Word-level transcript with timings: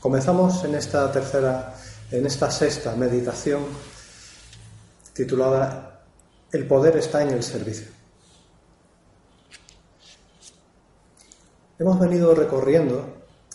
Comenzamos 0.00 0.64
en 0.64 0.74
esta 0.76 1.12
tercera, 1.12 1.74
en 2.10 2.24
esta 2.24 2.50
sexta 2.50 2.96
meditación 2.96 3.60
titulada 5.12 6.00
El 6.50 6.66
poder 6.66 6.96
está 6.96 7.20
en 7.22 7.28
el 7.28 7.42
servicio. 7.42 7.88
Hemos 11.78 12.00
venido 12.00 12.34
recorriendo 12.34 13.04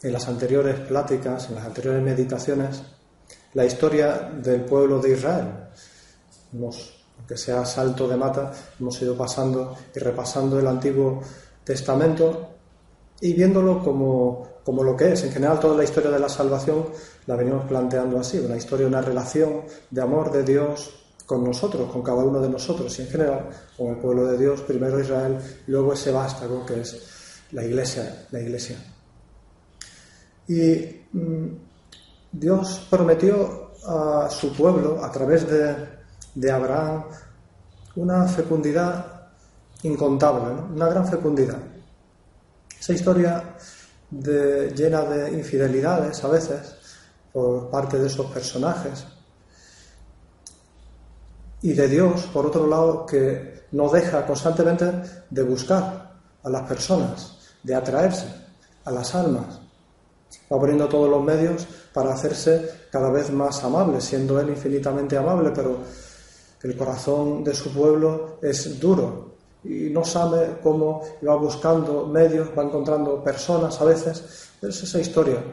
en 0.03 0.13
las 0.13 0.27
anteriores 0.27 0.79
pláticas, 0.81 1.49
en 1.49 1.55
las 1.55 1.65
anteriores 1.65 2.03
meditaciones, 2.03 2.83
la 3.55 3.65
historia 3.65 4.29
del 4.35 4.65
pueblo 4.65 4.99
de 4.99 5.13
Israel. 5.13 5.47
aunque 6.53 7.37
sea 7.37 7.65
salto 7.65 8.07
de 8.07 8.17
mata, 8.17 8.51
hemos 8.79 9.01
ido 9.01 9.17
pasando 9.17 9.75
y 9.95 9.97
repasando 9.97 10.59
el 10.59 10.67
Antiguo 10.67 11.23
Testamento 11.63 12.49
y 13.19 13.33
viéndolo 13.33 13.83
como, 13.83 14.54
como, 14.65 14.83
lo 14.83 14.97
que 14.97 15.13
es. 15.13 15.23
En 15.23 15.31
general, 15.31 15.59
toda 15.59 15.77
la 15.77 15.83
historia 15.83 16.11
de 16.11 16.19
la 16.19 16.27
salvación 16.27 16.87
la 17.27 17.35
venimos 17.35 17.65
planteando 17.65 18.19
así, 18.19 18.39
una 18.39 18.57
historia, 18.57 18.87
una 18.87 19.01
relación 19.01 19.61
de 19.89 20.01
amor 20.01 20.31
de 20.31 20.43
Dios 20.43 21.05
con 21.25 21.43
nosotros, 21.43 21.91
con 21.91 22.01
cada 22.01 22.23
uno 22.23 22.39
de 22.39 22.49
nosotros 22.49 22.97
y 22.99 23.03
en 23.03 23.07
general 23.07 23.49
con 23.77 23.87
el 23.87 23.97
pueblo 23.97 24.25
de 24.25 24.37
Dios, 24.37 24.61
primero 24.61 24.99
Israel, 24.99 25.37
luego 25.67 25.93
ese 25.93 26.11
vástago 26.11 26.65
que 26.65 26.81
es 26.81 27.41
la 27.51 27.63
iglesia, 27.63 28.27
la 28.31 28.41
iglesia. 28.41 28.77
Y 30.47 31.01
mm, 31.13 31.47
Dios 32.31 32.87
prometió 32.89 33.71
a 33.87 34.29
su 34.29 34.53
pueblo, 34.53 35.03
a 35.03 35.11
través 35.11 35.49
de, 35.49 35.75
de 36.35 36.51
Abraham, 36.51 37.05
una 37.95 38.27
fecundidad 38.27 39.29
incontable, 39.83 40.53
una 40.73 40.89
gran 40.89 41.07
fecundidad. 41.07 41.59
Esa 42.79 42.93
historia 42.93 43.55
llena 44.11 45.01
de 45.01 45.31
infidelidades 45.31 46.23
a 46.23 46.27
veces 46.27 46.75
por 47.33 47.69
parte 47.69 47.97
de 47.97 48.07
esos 48.07 48.31
personajes 48.31 49.05
y 51.61 51.73
de 51.73 51.87
Dios, 51.87 52.27
por 52.31 52.45
otro 52.45 52.67
lado, 52.67 53.05
que 53.05 53.65
no 53.71 53.89
deja 53.89 54.25
constantemente 54.25 54.85
de 55.29 55.43
buscar 55.43 56.13
a 56.43 56.49
las 56.49 56.61
personas, 56.61 57.39
de 57.63 57.73
atraerse 57.73 58.27
a 58.83 58.91
las 58.91 59.15
almas. 59.15 59.59
Va 60.51 60.59
poniendo 60.59 60.87
todos 60.87 61.09
los 61.09 61.23
medios 61.23 61.67
para 61.91 62.13
hacerse 62.13 62.69
cada 62.91 63.09
vez 63.09 63.31
más 63.31 63.63
amable, 63.63 63.99
siendo 63.99 64.39
Él 64.39 64.49
infinitamente 64.49 65.17
amable, 65.17 65.51
pero 65.55 65.79
el 66.61 66.77
corazón 66.77 67.43
de 67.43 67.53
su 67.53 67.73
pueblo 67.73 68.37
es 68.41 68.79
duro, 68.79 69.34
y 69.65 69.89
no 69.89 70.05
sabe 70.05 70.59
cómo 70.61 71.01
va 71.27 71.35
buscando 71.35 72.05
medios, 72.05 72.49
va 72.57 72.63
encontrando 72.63 73.23
personas 73.23 73.81
a 73.81 73.85
veces. 73.85 74.51
Es 74.61 74.83
esa 74.83 74.99
historia, 74.99 75.43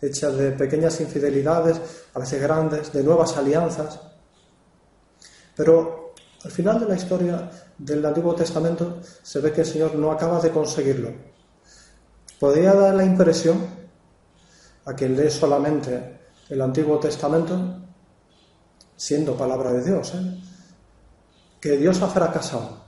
hecha 0.00 0.30
de 0.30 0.52
pequeñas 0.52 1.00
infidelidades, 1.00 1.80
a 2.14 2.20
veces 2.20 2.40
grandes, 2.40 2.92
de 2.92 3.02
nuevas 3.02 3.36
alianzas. 3.36 3.98
Pero 5.56 6.14
al 6.44 6.50
final 6.52 6.78
de 6.78 6.86
la 6.86 6.94
historia 6.94 7.50
del 7.76 8.06
Antiguo 8.06 8.34
Testamento 8.36 9.00
se 9.22 9.40
ve 9.40 9.52
que 9.52 9.62
el 9.62 9.66
Señor 9.66 9.96
no 9.96 10.12
acaba 10.12 10.40
de 10.40 10.50
conseguirlo. 10.50 11.12
Podría 12.38 12.74
dar 12.74 12.94
la 12.94 13.04
impresión 13.04 13.58
a 14.84 14.94
quien 14.94 15.16
lee 15.16 15.30
solamente 15.30 16.20
el 16.48 16.62
Antiguo 16.62 17.00
Testamento, 17.00 17.80
siendo 18.96 19.36
palabra 19.36 19.72
de 19.72 19.82
Dios, 19.82 20.14
¿eh? 20.14 20.40
que 21.60 21.76
Dios 21.76 22.00
ha 22.02 22.06
fracasado 22.06 22.85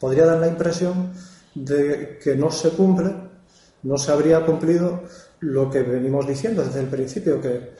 podría 0.00 0.24
dar 0.24 0.38
la 0.38 0.48
impresión 0.48 1.12
de 1.54 2.18
que 2.18 2.34
no 2.34 2.50
se 2.50 2.70
cumple, 2.70 3.14
no 3.82 3.98
se 3.98 4.10
habría 4.10 4.44
cumplido 4.44 5.02
lo 5.40 5.70
que 5.70 5.82
venimos 5.82 6.26
diciendo 6.26 6.64
desde 6.64 6.80
el 6.80 6.86
principio, 6.86 7.40
que, 7.40 7.74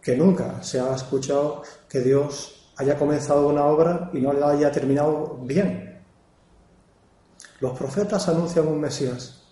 que 0.00 0.16
nunca 0.16 0.62
se 0.62 0.80
ha 0.80 0.94
escuchado 0.94 1.62
que 1.88 2.00
Dios 2.00 2.70
haya 2.76 2.96
comenzado 2.96 3.48
una 3.48 3.66
obra 3.66 4.10
y 4.12 4.20
no 4.20 4.32
la 4.32 4.50
haya 4.50 4.70
terminado 4.70 5.38
bien. 5.42 6.00
Los 7.60 7.76
profetas 7.76 8.28
anuncian 8.28 8.66
un 8.68 8.80
Mesías 8.80 9.42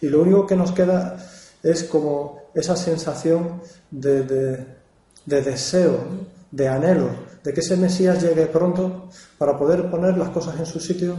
y 0.00 0.08
lo 0.08 0.22
único 0.22 0.46
que 0.46 0.56
nos 0.56 0.72
queda 0.72 1.16
es 1.62 1.84
como 1.84 2.50
esa 2.54 2.76
sensación 2.76 3.60
de, 3.90 4.22
de 4.22 5.42
deseo, 5.42 6.04
de 6.50 6.68
anhelo, 6.68 7.25
de 7.46 7.54
que 7.54 7.60
ese 7.60 7.76
Mesías 7.76 8.20
llegue 8.20 8.46
pronto 8.46 9.08
para 9.38 9.56
poder 9.56 9.88
poner 9.88 10.18
las 10.18 10.30
cosas 10.30 10.58
en 10.58 10.66
su 10.66 10.80
sitio 10.80 11.16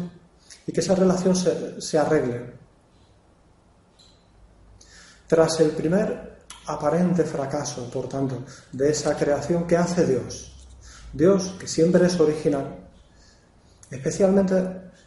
y 0.65 0.73
que 0.73 0.81
esa 0.81 0.93
relación 0.93 1.33
se, 1.33 1.97
arregle. 1.97 2.51
Tras 5.25 5.61
el 5.61 5.69
primer 5.71 6.43
aparente 6.65 7.23
fracaso, 7.23 7.89
por 7.89 8.09
tanto, 8.09 8.43
de 8.73 8.89
esa 8.89 9.15
creación 9.15 9.65
que 9.65 9.77
hace 9.77 10.05
Dios, 10.05 10.67
Dios 11.13 11.55
que 11.57 11.65
siempre 11.65 12.05
es 12.05 12.19
original, 12.19 12.75
especialmente 13.89 14.55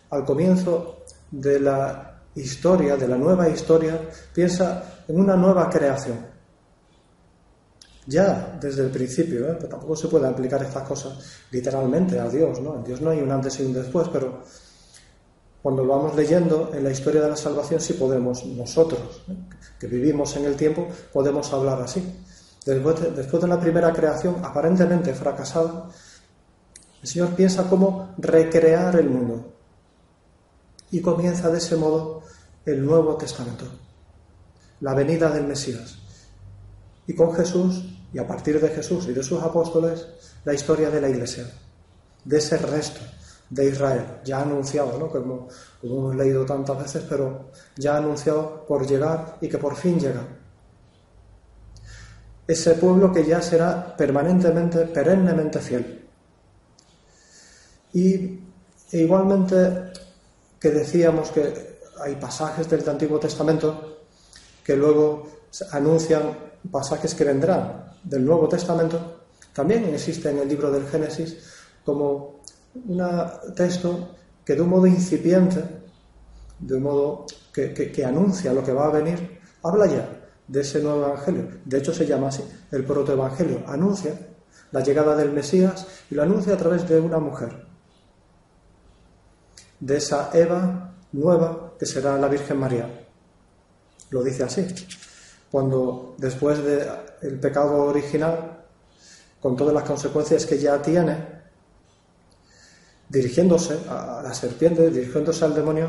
al 0.08 0.24
comienzo 0.24 1.04
de 1.30 1.60
la 1.60 2.22
historia, 2.34 2.96
de 2.96 3.08
la 3.08 3.18
nueva 3.18 3.46
historia, 3.46 4.08
piensa 4.32 5.02
en 5.06 5.20
una 5.20 5.36
nueva 5.36 5.68
creación 5.68 6.29
ya 8.10 8.58
desde 8.60 8.82
el 8.82 8.90
principio, 8.90 9.48
¿eh? 9.48 9.54
pero 9.56 9.68
tampoco 9.68 9.94
se 9.94 10.08
puede 10.08 10.26
aplicar 10.26 10.60
estas 10.62 10.86
cosas 10.86 11.12
literalmente 11.52 12.18
a 12.18 12.28
Dios, 12.28 12.60
¿no? 12.60 12.76
En 12.76 12.84
Dios 12.84 13.00
no 13.00 13.10
hay 13.10 13.20
un 13.20 13.30
antes 13.30 13.60
y 13.60 13.62
un 13.62 13.72
después, 13.72 14.08
pero 14.08 14.42
cuando 15.62 15.84
lo 15.84 15.96
vamos 15.96 16.16
leyendo 16.16 16.72
en 16.74 16.82
la 16.82 16.90
historia 16.90 17.22
de 17.22 17.28
la 17.28 17.36
salvación 17.36 17.80
sí 17.80 17.92
podemos 17.92 18.44
nosotros, 18.44 19.22
¿eh? 19.28 19.34
que 19.78 19.86
vivimos 19.86 20.34
en 20.36 20.44
el 20.44 20.56
tiempo, 20.56 20.88
podemos 21.12 21.52
hablar 21.52 21.80
así. 21.82 22.02
Después 22.66 23.00
de, 23.00 23.10
después 23.12 23.42
de 23.42 23.48
la 23.48 23.60
primera 23.60 23.92
creación 23.92 24.44
aparentemente 24.44 25.14
fracasada, 25.14 25.88
el 27.00 27.08
Señor 27.08 27.30
piensa 27.30 27.68
cómo 27.70 28.12
recrear 28.18 28.96
el 28.96 29.08
mundo 29.08 29.52
y 30.90 31.00
comienza 31.00 31.48
de 31.48 31.58
ese 31.58 31.76
modo 31.76 32.22
el 32.66 32.84
Nuevo 32.84 33.14
Testamento, 33.16 33.66
la 34.80 34.94
venida 34.94 35.30
del 35.30 35.46
Mesías. 35.46 35.96
Y 37.06 37.14
con 37.14 37.32
Jesús 37.32 37.99
y 38.12 38.18
a 38.18 38.26
partir 38.26 38.60
de 38.60 38.68
Jesús 38.68 39.06
y 39.08 39.12
de 39.12 39.22
sus 39.22 39.42
apóstoles 39.42 40.06
la 40.44 40.54
historia 40.54 40.90
de 40.90 41.00
la 41.00 41.08
Iglesia, 41.08 41.50
de 42.24 42.38
ese 42.38 42.58
resto 42.58 43.00
de 43.48 43.68
Israel, 43.68 44.04
ya 44.24 44.42
anunciado, 44.42 44.98
¿no? 44.98 45.08
como, 45.08 45.48
hemos 45.82 46.14
leído 46.14 46.44
tantas 46.44 46.78
veces, 46.78 47.04
pero 47.08 47.50
ya 47.76 47.96
anunciado 47.96 48.64
por 48.66 48.86
llegar 48.86 49.36
y 49.40 49.48
que 49.48 49.58
por 49.58 49.76
fin 49.76 49.98
llega. 49.98 50.22
Ese 52.46 52.74
pueblo 52.74 53.12
que 53.12 53.24
ya 53.24 53.40
será 53.42 53.96
permanentemente, 53.96 54.86
perennemente 54.86 55.58
fiel. 55.60 56.08
Y 57.92 58.40
e 58.92 58.98
igualmente 58.98 59.92
que 60.58 60.70
decíamos 60.70 61.30
que 61.30 61.80
hay 62.00 62.16
pasajes 62.16 62.68
del 62.68 62.88
Antiguo 62.88 63.18
Testamento 63.20 63.98
que 64.64 64.76
luego 64.76 65.26
anuncian 65.72 66.36
pasajes 66.70 67.14
que 67.14 67.24
vendrán 67.24 67.89
del 68.02 68.24
Nuevo 68.24 68.48
Testamento 68.48 69.20
también 69.52 69.84
existe 69.84 70.30
en 70.30 70.38
el 70.38 70.48
libro 70.48 70.70
del 70.70 70.86
Génesis 70.86 71.36
como 71.84 72.40
un 72.74 73.02
texto 73.54 74.16
que 74.44 74.54
de 74.54 74.62
un 74.62 74.68
modo 74.68 74.86
incipiente, 74.86 75.62
de 76.58 76.74
un 76.74 76.82
modo 76.82 77.26
que, 77.52 78.04
anuncia 78.04 78.52
lo 78.52 78.62
que 78.62 78.72
va 78.72 78.86
a 78.86 78.90
venir, 78.90 79.40
habla 79.62 79.86
ya 79.86 80.08
de 80.46 80.60
ese 80.60 80.80
nuevo 80.80 81.04
evangelio. 81.06 81.48
De 81.64 81.78
hecho 81.78 81.92
se 81.92 82.06
llama 82.06 82.28
así, 82.28 82.44
el 82.70 82.84
protoevangelio. 82.84 83.62
Anuncia 83.66 84.14
la 84.72 84.80
llegada 84.80 85.16
del 85.16 85.32
Mesías 85.32 85.86
y 86.10 86.14
lo 86.14 86.22
anuncia 86.22 86.54
a 86.54 86.56
través 86.56 86.88
de 86.88 87.00
una 87.00 87.18
mujer, 87.18 87.66
de 89.80 89.96
esa 89.96 90.30
Eva 90.32 90.94
nueva 91.12 91.74
que 91.78 91.86
será 91.86 92.16
la 92.18 92.28
Virgen 92.28 92.58
María. 92.58 93.06
Lo 94.10 94.22
dice 94.22 94.44
así 94.44 94.66
cuando 95.50 96.14
después 96.18 96.62
del 96.62 97.40
pecado 97.40 97.84
original, 97.84 98.64
con 99.40 99.56
todas 99.56 99.74
las 99.74 99.84
consecuencias 99.84 100.46
que 100.46 100.58
ya 100.58 100.80
tiene, 100.80 101.16
dirigiéndose 103.08 103.78
a 103.88 104.20
la 104.22 104.32
serpiente, 104.32 104.90
dirigiéndose 104.90 105.44
al 105.44 105.54
demonio, 105.54 105.88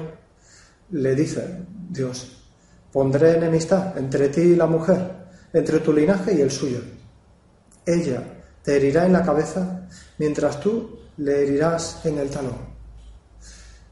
le 0.92 1.16
dice 1.16 1.63
Dios, 1.90 2.44
pondré 2.92 3.36
enemistad 3.38 3.98
entre 3.98 4.30
ti 4.30 4.42
y 4.42 4.56
la 4.56 4.66
mujer, 4.66 5.12
entre 5.54 5.80
tu 5.80 5.94
linaje 5.94 6.34
y 6.34 6.42
el 6.42 6.52
suyo. 6.52 6.80
Ella 7.86 8.24
te 8.63 8.78
herirá 8.78 9.06
en 9.06 9.13
la 9.13 9.24
cabeza, 9.24 9.88
mientras 10.18 10.60
tú 10.60 11.00
le 11.18 11.44
herirás 11.44 12.06
en 12.06 12.18
el 12.18 12.30
talón. 12.30 12.71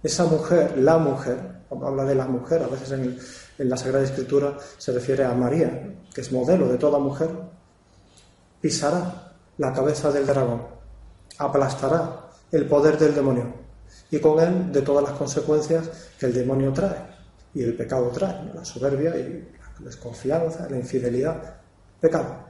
Esa 0.01 0.25
mujer, 0.25 0.77
la 0.77 0.97
mujer, 0.97 1.37
habla 1.69 2.05
de 2.05 2.15
la 2.15 2.25
mujer, 2.25 2.63
a 2.63 2.67
veces 2.67 2.91
en 2.91 3.19
en 3.59 3.69
la 3.69 3.77
Sagrada 3.77 4.05
Escritura 4.05 4.57
se 4.77 4.93
refiere 4.93 5.25
a 5.25 5.33
María, 5.33 5.93
que 6.13 6.21
es 6.21 6.31
modelo 6.31 6.67
de 6.69 6.77
toda 6.77 6.97
mujer, 6.97 7.29
pisará 8.61 9.33
la 9.57 9.73
cabeza 9.73 10.11
del 10.11 10.25
dragón, 10.25 10.63
aplastará 11.37 12.29
el 12.51 12.65
poder 12.65 12.97
del 12.97 13.13
demonio 13.13 13.53
y 14.09 14.19
con 14.19 14.39
él 14.39 14.71
de 14.71 14.81
todas 14.81 15.03
las 15.03 15.17
consecuencias 15.17 15.89
que 16.17 16.27
el 16.27 16.33
demonio 16.33 16.71
trae 16.71 17.05
y 17.53 17.63
el 17.63 17.75
pecado 17.75 18.07
trae, 18.09 18.49
la 18.53 18.63
soberbia 18.63 19.15
y 19.17 19.49
la 19.59 19.85
desconfianza, 19.85 20.67
la 20.69 20.77
infidelidad, 20.77 21.57
pecado. 21.99 22.47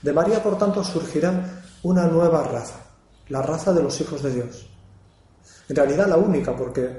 De 0.00 0.12
María, 0.12 0.42
por 0.42 0.56
tanto, 0.56 0.82
surgirá 0.82 1.62
una 1.82 2.06
nueva 2.06 2.44
raza, 2.44 2.80
la 3.28 3.42
raza 3.42 3.74
de 3.74 3.82
los 3.82 4.00
hijos 4.00 4.22
de 4.22 4.32
Dios. 4.32 4.69
En 5.70 5.76
realidad 5.76 6.08
la 6.08 6.16
única, 6.16 6.56
porque 6.56 6.98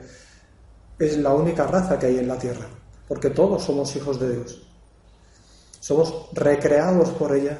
es 0.97 1.17
la 1.17 1.33
única 1.33 1.67
raza 1.67 1.99
que 1.99 2.05
hay 2.05 2.19
en 2.19 2.27
la 2.29 2.37
tierra, 2.37 2.65
porque 3.05 3.29
todos 3.29 3.61
somos 3.65 3.93
hijos 3.97 4.17
de 4.17 4.33
Dios. 4.33 4.65
Somos 5.81 6.29
recreados 6.31 7.09
por 7.09 7.35
ella 7.35 7.57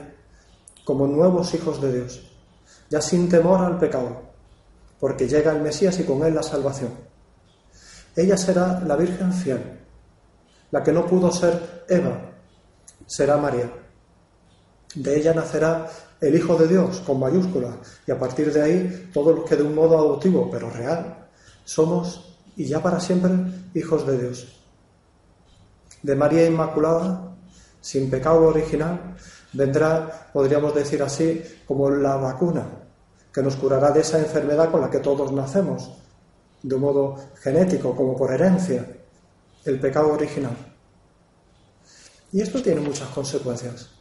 como 0.86 1.08
nuevos 1.08 1.54
hijos 1.54 1.81
de 1.81 1.92
Dios, 1.92 2.31
ya 2.90 3.02
sin 3.02 3.28
temor 3.28 3.60
al 3.60 3.78
pecado, 3.78 4.22
porque 5.02 5.28
llega 5.28 5.52
el 5.52 5.62
Mesías 5.62 6.00
y 6.00 6.06
con 6.06 6.24
él 6.24 6.34
la 6.34 6.44
salvación. 6.44 6.94
Ella 8.16 8.38
será 8.38 8.80
la 8.80 8.96
Virgen 8.96 9.34
fiel, 9.34 9.81
la 10.72 10.81
que 10.81 10.94
no 10.94 11.06
pudo 11.06 11.30
ser 11.30 11.84
Eva, 11.90 12.22
será 13.06 13.36
María. 13.36 13.69
De 14.96 15.18
ella 15.18 15.34
nacerá 15.34 15.90
el 16.22 16.36
Hijo 16.36 16.56
de 16.56 16.68
Dios 16.68 17.02
con 17.02 17.20
mayúscula 17.20 17.78
y 18.06 18.12
a 18.12 18.20
partir 18.20 18.54
de 18.54 18.62
ahí 18.62 19.10
todos 19.12 19.36
los 19.36 19.50
que 19.50 19.56
de 19.56 19.64
un 19.64 19.74
modo 19.74 19.98
adoptivo 19.98 20.50
pero 20.52 20.70
real 20.70 21.28
somos 21.66 22.38
y 22.56 22.66
ya 22.66 22.82
para 22.82 23.00
siempre 23.00 23.32
hijos 23.74 24.06
de 24.06 24.18
Dios. 24.20 24.48
De 26.04 26.16
María 26.16 26.46
Inmaculada, 26.46 27.36
sin 27.80 28.10
pecado 28.10 28.44
original, 28.44 29.16
vendrá, 29.54 30.30
podríamos 30.32 30.76
decir 30.76 31.02
así, 31.02 31.44
como 31.68 31.90
la 31.90 32.16
vacuna 32.18 32.68
que 33.34 33.42
nos 33.42 33.56
curará 33.56 33.92
de 33.92 34.02
esa 34.02 34.20
enfermedad 34.20 34.70
con 34.70 34.82
la 34.82 34.90
que 34.90 35.00
todos 35.00 35.32
nacemos, 35.32 35.92
de 36.62 36.76
un 36.76 36.82
modo 36.82 37.16
genético, 37.42 37.96
como 37.96 38.16
por 38.16 38.34
herencia, 38.34 38.86
el 39.64 39.80
pecado 39.80 40.14
original. 40.14 40.58
Y 42.32 42.42
esto 42.42 42.62
tiene 42.62 42.82
muchas 42.82 43.08
consecuencias 43.10 44.00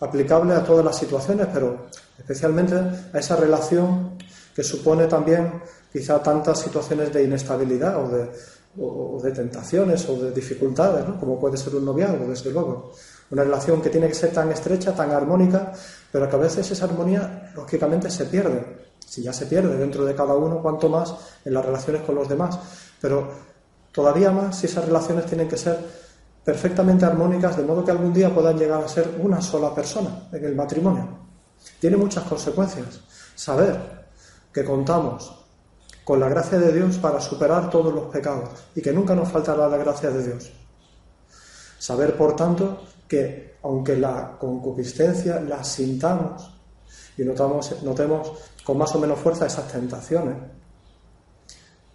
aplicable 0.00 0.54
a 0.54 0.64
todas 0.64 0.84
las 0.84 0.98
situaciones, 0.98 1.48
pero 1.52 1.86
especialmente 2.18 2.74
a 2.74 3.18
esa 3.18 3.36
relación 3.36 4.16
que 4.54 4.62
supone 4.62 5.06
también 5.06 5.62
quizá 5.92 6.22
tantas 6.22 6.60
situaciones 6.60 7.12
de 7.12 7.24
inestabilidad 7.24 8.04
o 8.04 8.08
de, 8.08 9.28
de 9.28 9.32
tentaciones 9.32 10.08
o 10.08 10.16
de 10.16 10.32
dificultades, 10.32 11.04
como 11.20 11.38
puede 11.38 11.56
ser 11.56 11.74
un 11.76 11.84
noviazgo, 11.84 12.26
desde 12.28 12.50
luego. 12.50 12.92
Una 13.30 13.42
relación 13.42 13.80
que 13.80 13.90
tiene 13.90 14.08
que 14.08 14.14
ser 14.14 14.32
tan 14.32 14.50
estrecha, 14.52 14.94
tan 14.94 15.10
armónica, 15.10 15.72
pero 16.12 16.28
que 16.28 16.36
a 16.36 16.38
veces 16.38 16.70
esa 16.70 16.84
armonía, 16.84 17.52
lógicamente, 17.54 18.10
se 18.10 18.26
pierde. 18.26 18.84
Si 19.04 19.22
ya 19.22 19.32
se 19.32 19.46
pierde 19.46 19.76
dentro 19.76 20.04
de 20.04 20.14
cada 20.14 20.34
uno, 20.34 20.60
cuanto 20.60 20.88
más 20.88 21.14
en 21.44 21.54
las 21.54 21.64
relaciones 21.64 22.02
con 22.02 22.14
los 22.14 22.28
demás. 22.28 22.58
Pero 23.00 23.28
todavía 23.92 24.30
más 24.30 24.58
si 24.58 24.66
esas 24.66 24.84
relaciones 24.84 25.26
tienen 25.26 25.48
que 25.48 25.56
ser 25.56 25.78
perfectamente 26.44 27.04
armónicas, 27.04 27.56
de 27.56 27.64
modo 27.64 27.84
que 27.84 27.90
algún 27.90 28.12
día 28.12 28.32
puedan 28.32 28.58
llegar 28.58 28.82
a 28.82 28.88
ser 28.88 29.18
una 29.18 29.40
sola 29.40 29.74
persona 29.74 30.28
en 30.30 30.44
el 30.44 30.54
matrimonio. 30.54 31.08
Tiene 31.80 31.96
muchas 31.96 32.24
consecuencias. 32.24 33.00
Saber 33.34 34.04
que 34.52 34.64
contamos 34.64 35.44
con 36.04 36.20
la 36.20 36.28
gracia 36.28 36.58
de 36.58 36.72
Dios 36.72 36.98
para 36.98 37.20
superar 37.20 37.70
todos 37.70 37.92
los 37.92 38.04
pecados 38.06 38.50
y 38.74 38.82
que 38.82 38.92
nunca 38.92 39.14
nos 39.14 39.30
faltará 39.30 39.66
la 39.68 39.78
gracia 39.78 40.10
de 40.10 40.22
Dios. 40.22 40.52
Saber, 41.78 42.16
por 42.16 42.36
tanto, 42.36 42.82
que 43.08 43.56
aunque 43.62 43.96
la 43.96 44.36
concupiscencia 44.38 45.40
la 45.40 45.64
sintamos 45.64 46.52
y 47.16 47.22
notamos, 47.22 47.82
notemos 47.82 48.32
con 48.64 48.76
más 48.76 48.94
o 48.94 48.98
menos 48.98 49.18
fuerza 49.18 49.46
esas 49.46 49.68
tentaciones, 49.72 50.36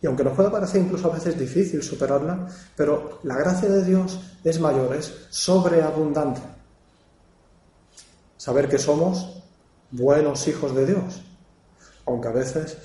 y 0.01 0.07
aunque 0.07 0.23
nos 0.23 0.33
pueda 0.33 0.51
parecer 0.51 0.81
incluso 0.81 1.09
a 1.09 1.13
veces 1.13 1.37
difícil 1.37 1.83
superarla, 1.83 2.47
pero 2.75 3.19
la 3.23 3.35
gracia 3.35 3.69
de 3.69 3.83
Dios 3.83 4.19
es 4.43 4.59
mayor, 4.59 4.95
es 4.95 5.13
sobreabundante. 5.29 6.41
Saber 8.37 8.69
que 8.69 8.77
somos 8.77 9.43
buenos 9.91 10.47
hijos 10.47 10.73
de 10.73 10.85
Dios, 10.85 11.21
aunque 12.05 12.29
a 12.29 12.31
veces, 12.31 12.77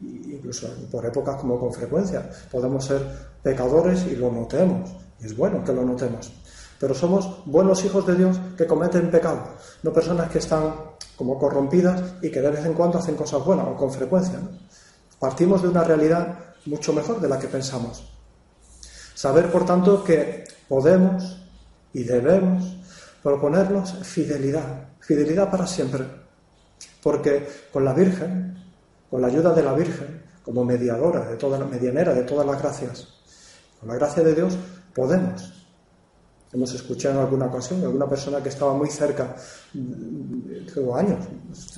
incluso 0.00 0.68
por 0.90 1.06
épocas 1.06 1.36
como 1.36 1.58
con 1.58 1.72
frecuencia, 1.72 2.30
podemos 2.50 2.84
ser 2.84 3.00
pecadores 3.42 4.04
y 4.06 4.16
lo 4.16 4.30
notemos, 4.30 4.90
y 5.20 5.26
es 5.26 5.36
bueno 5.36 5.64
que 5.64 5.72
lo 5.72 5.84
notemos. 5.84 6.30
Pero 6.78 6.94
somos 6.94 7.42
buenos 7.46 7.82
hijos 7.84 8.06
de 8.06 8.14
Dios 8.14 8.38
que 8.56 8.66
cometen 8.66 9.10
pecado, 9.10 9.54
no 9.82 9.92
personas 9.92 10.30
que 10.30 10.38
están 10.38 10.74
como 11.16 11.38
corrompidas 11.38 12.14
y 12.22 12.30
que 12.30 12.42
de 12.42 12.50
vez 12.50 12.64
en 12.66 12.74
cuando 12.74 12.98
hacen 12.98 13.16
cosas 13.16 13.42
buenas 13.44 13.66
o 13.66 13.74
con 13.74 13.90
frecuencia. 13.90 14.38
Partimos 15.18 15.62
de 15.62 15.68
una 15.68 15.82
realidad 15.82 16.47
mucho 16.68 16.92
mejor 16.92 17.20
de 17.20 17.28
la 17.28 17.38
que 17.38 17.48
pensamos. 17.48 18.04
Saber, 19.14 19.50
por 19.50 19.66
tanto, 19.66 20.04
que 20.04 20.44
podemos 20.68 21.42
y 21.92 22.04
debemos 22.04 22.76
proponernos 23.22 23.92
fidelidad, 24.06 24.90
fidelidad 25.00 25.50
para 25.50 25.66
siempre, 25.66 26.04
porque 27.02 27.48
con 27.72 27.84
la 27.84 27.92
Virgen, 27.92 28.56
con 29.10 29.20
la 29.20 29.28
ayuda 29.28 29.52
de 29.52 29.62
la 29.62 29.72
Virgen, 29.72 30.22
como 30.44 30.64
mediadora 30.64 31.28
de 31.28 31.36
toda 31.36 31.58
medianera 31.64 32.14
de 32.14 32.22
todas 32.22 32.46
las 32.46 32.62
gracias, 32.62 33.08
con 33.80 33.88
la 33.88 33.96
gracia 33.96 34.22
de 34.22 34.34
Dios 34.34 34.56
podemos 34.94 35.57
Hemos 36.50 36.72
escuchado 36.72 37.16
en 37.16 37.20
alguna 37.26 37.46
ocasión 37.46 37.80
de 37.80 37.86
alguna 37.86 38.08
persona 38.08 38.42
que 38.42 38.48
estaba 38.48 38.72
muy 38.72 38.88
cerca, 38.88 39.36
tuvo 40.72 40.96
años, 40.96 41.18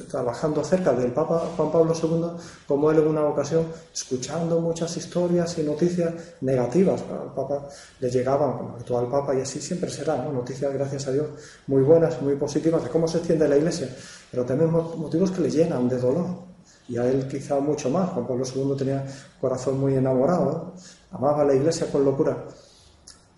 trabajando 0.09 0.63
cerca 0.63 0.93
del 0.93 1.11
Papa 1.11 1.51
Juan 1.57 1.73
Pablo 1.73 1.93
II, 1.93 2.41
como 2.69 2.89
él 2.93 2.99
en 2.99 3.09
una 3.09 3.25
ocasión, 3.25 3.67
escuchando 3.93 4.61
muchas 4.61 4.97
historias 4.97 5.59
y 5.59 5.65
noticias 5.65 6.15
negativas 6.43 7.03
al 7.03 7.35
Papa, 7.35 7.69
le 7.99 8.11
llegaban 8.11 8.59
como 8.59 8.77
actual 8.77 9.09
Papa 9.09 9.35
y 9.35 9.41
así 9.41 9.61
siempre 9.61 9.91
será, 9.91 10.17
noticias, 10.17 10.73
gracias 10.73 11.09
a 11.09 11.13
Dios, 11.13 11.27
muy 11.67 11.83
buenas, 11.83 12.23
muy 12.23 12.37
positivas 12.37 12.85
de 12.85 12.91
cómo 12.91 13.09
se 13.09 13.19
extiende 13.19 13.49
la 13.49 13.57
Iglesia, 13.57 13.89
pero 14.31 14.45
también 14.45 14.71
motivos 14.71 15.33
que 15.33 15.41
le 15.41 15.51
llenan 15.51 15.89
de 15.89 15.99
dolor. 15.99 16.51
Y 16.89 16.97
a 16.99 17.07
él 17.07 17.29
quizá 17.29 17.61
mucho 17.61 17.89
más. 17.89 18.11
Juan 18.11 18.27
Pablo 18.27 18.45
II 18.45 18.75
tenía 18.77 19.07
corazón 19.41 19.79
muy 19.79 19.95
enamorado, 19.95 20.75
amaba 21.13 21.43
a 21.43 21.45
la 21.45 21.55
Iglesia 21.55 21.87
con 21.91 22.05
locura. 22.05 22.37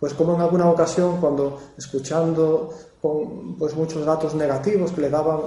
Pues 0.02 0.14
como 0.14 0.34
en 0.34 0.40
alguna 0.40 0.68
ocasión, 0.68 1.20
cuando 1.20 1.60
escuchando 1.78 2.74
con, 3.00 3.56
pues 3.56 3.72
muchos 3.76 4.04
datos 4.04 4.34
negativos 4.34 4.90
que 4.90 5.02
le 5.02 5.08
daban 5.08 5.38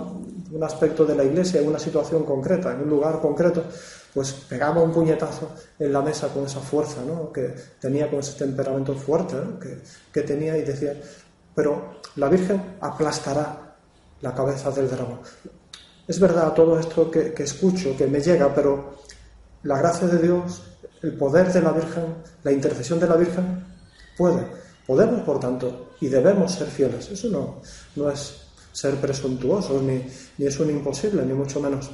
un 0.49 0.63
aspecto 0.63 1.03
de 1.03 1.13
la 1.13 1.25
iglesia 1.25 1.59
en 1.59 1.67
una 1.67 1.77
situación 1.77 2.23
concreta, 2.23 2.71
en 2.71 2.83
un 2.83 2.89
lugar 2.89 3.19
concreto, 3.19 3.65
pues 4.13 4.31
pegaba 4.31 4.81
un 4.81 4.93
puñetazo 4.93 5.49
en 5.77 5.91
la 5.91 6.01
mesa 6.01 6.29
con 6.29 6.45
esa 6.45 6.61
fuerza 6.61 7.01
¿no? 7.05 7.33
que 7.33 7.53
tenía, 7.81 8.09
con 8.09 8.19
ese 8.19 8.37
temperamento 8.37 8.95
fuerte 8.95 9.35
que, 9.61 9.79
que, 10.13 10.25
tenía 10.25 10.57
y 10.57 10.61
decía, 10.61 10.93
pero 11.53 11.95
la 12.15 12.29
Virgen 12.29 12.77
aplastará 12.79 13.75
la 14.21 14.33
cabeza 14.33 14.71
del 14.71 14.89
dragón. 14.89 15.19
Es 16.07 16.17
verdad 16.17 16.53
todo 16.53 16.79
esto 16.79 17.11
que, 17.11 17.33
que 17.33 17.43
escucho, 17.43 17.97
que 17.97 18.07
me 18.07 18.21
llega, 18.21 18.55
pero 18.55 18.99
la 19.63 19.77
gracia 19.79 20.07
de 20.07 20.19
Dios, 20.19 20.63
el 21.01 21.17
poder 21.17 21.51
de 21.51 21.61
la 21.61 21.73
Virgen, 21.73 22.05
la 22.41 22.53
intercesión 22.53 23.01
de 23.01 23.07
la 23.09 23.17
Virgen, 23.17 23.74
Puede. 24.17 24.47
Podemos, 24.85 25.21
por 25.21 25.39
tanto, 25.39 25.91
y 25.99 26.07
debemos 26.07 26.53
ser 26.53 26.67
fieles. 26.67 27.09
Eso 27.09 27.29
no, 27.29 27.61
no 27.95 28.09
es 28.09 28.41
ser 28.71 28.95
presuntuosos, 28.95 29.81
ni, 29.81 30.05
ni 30.37 30.45
es 30.45 30.59
un 30.59 30.69
imposible, 30.69 31.25
ni 31.25 31.33
mucho 31.33 31.59
menos. 31.59 31.89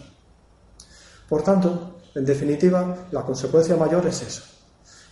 Por 1.30 1.44
tanto, 1.44 2.02
en 2.14 2.26
definitiva, 2.26 3.08
la 3.12 3.24
consecuencia 3.24 3.78
mayor 3.78 4.06
es 4.08 4.22
eso, 4.22 4.44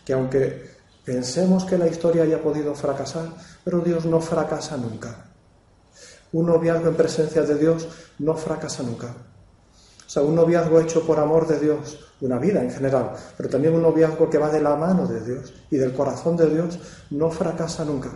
que 0.03 0.13
aunque 0.13 0.69
pensemos 1.05 1.63
que 1.63 1.77
la 1.77 1.87
historia 1.87 2.23
haya 2.23 2.41
podido 2.41 2.75
fracasar, 2.75 3.29
pero 3.63 3.79
Dios 3.79 4.05
no 4.05 4.19
fracasa 4.19 4.75
nunca. 4.75 5.25
Un 6.33 6.47
noviazgo 6.47 6.89
en 6.89 6.95
presencia 6.95 7.43
de 7.43 7.55
Dios 7.55 7.87
no 8.19 8.35
fracasa 8.35 8.83
nunca. 8.83 9.15
O 10.05 10.09
sea, 10.09 10.23
un 10.23 10.35
noviazgo 10.35 10.79
hecho 10.79 11.05
por 11.05 11.19
amor 11.19 11.47
de 11.47 11.59
Dios, 11.59 11.99
una 12.21 12.37
vida 12.37 12.61
en 12.61 12.71
general, 12.71 13.11
pero 13.37 13.49
también 13.49 13.73
un 13.73 13.81
noviazgo 13.81 14.29
que 14.29 14.37
va 14.37 14.49
de 14.49 14.61
la 14.61 14.75
mano 14.75 15.07
de 15.07 15.23
Dios 15.23 15.53
y 15.71 15.77
del 15.77 15.93
corazón 15.93 16.35
de 16.35 16.49
Dios, 16.49 16.79
no 17.11 17.31
fracasa 17.31 17.85
nunca. 17.85 18.09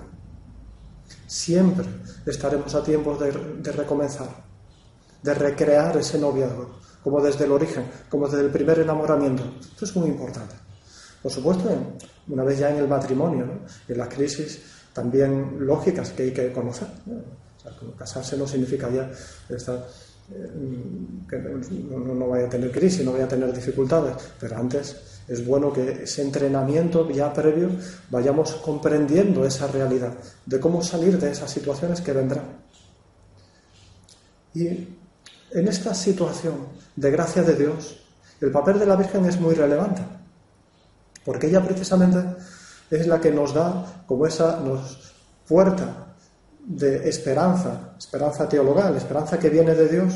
Siempre 1.28 1.86
estaremos 2.26 2.74
a 2.76 2.84
tiempo 2.84 3.16
de, 3.16 3.32
recomenzar, 3.72 4.28
de 5.22 5.34
recrear 5.34 5.96
ese 5.98 6.20
noviazgo, 6.20 6.80
como 7.04 7.22
desde 7.22 7.46
el 7.46 7.52
origen, 7.52 7.86
como 8.10 8.28
desde 8.28 8.46
el 8.46 8.52
primer 8.52 8.80
enamoramiento. 8.80 9.44
Esto 9.60 9.86
es 9.86 9.96
muy 9.96 10.10
importante. 10.10 10.56
Por 11.22 11.32
supuesto, 11.32 11.70
una 12.28 12.44
vez 12.44 12.60
ya 12.60 12.70
en 12.70 12.78
el 12.78 12.88
matrimonio, 12.88 13.46
en 13.88 13.98
las 13.98 14.10
crisis 14.10 14.62
también 14.94 15.66
lógicas 15.66 16.12
que 16.12 16.24
hay 16.24 16.34
que 16.34 16.52
conocer. 16.52 16.88
casarse 17.98 18.38
no 18.38 18.46
significa 18.46 18.90
ya 18.90 19.10
estar 19.50 19.88
que 20.30 21.38
no, 21.38 22.28
vaya 22.28 22.46
a 22.46 22.50
tener 22.50 22.72
crisis, 22.72 23.04
no 23.04 23.12
vaya 23.12 23.26
a 23.26 23.28
tener 23.28 23.54
dificultades, 23.54 24.16
pero 24.40 24.58
antes 24.58 24.96
es 25.28 25.46
bueno 25.46 25.72
que 25.72 26.04
ese 26.04 26.22
entrenamiento 26.22 27.10
ya 27.12 27.34
previo 27.34 27.70
vayamos 28.10 28.54
comprendiendo 28.56 29.46
esa 29.46 29.68
realidad, 29.68 30.14
de 30.46 30.60
cómo 30.60 30.82
salir 30.82 31.20
de 31.20 31.32
esas 31.32 31.52
situaciones 31.52 32.02
que 32.02 32.14
vendrán. 32.14 32.46
Y 34.54 34.68
en 34.68 35.68
esta 35.68 35.94
situación 35.94 36.56
de 36.96 37.12
gracia 37.12 37.44
de 37.44 37.56
Dios, 37.56 38.00
el 38.40 38.52
papel 38.52 38.80
de 38.80 38.86
la 38.86 38.96
Virgen 38.96 39.26
es 39.26 39.40
muy 39.40 39.56
relevante, 39.56 40.02
porque 41.26 41.48
ella 41.48 41.64
precisamente 41.64 42.20
es 42.90 43.08
la 43.08 43.20
que 43.20 43.32
nos 43.32 43.54
da 43.54 44.04
como 44.06 44.26
esa, 44.26 44.60
nos 44.60 45.14
puerta 45.48 46.13
de 46.66 47.10
esperanza, 47.10 47.96
esperanza 47.98 48.48
teologal, 48.48 48.96
esperanza 48.96 49.38
que 49.38 49.50
viene 49.50 49.76
de 49.76 49.90
Dios, 49.90 50.14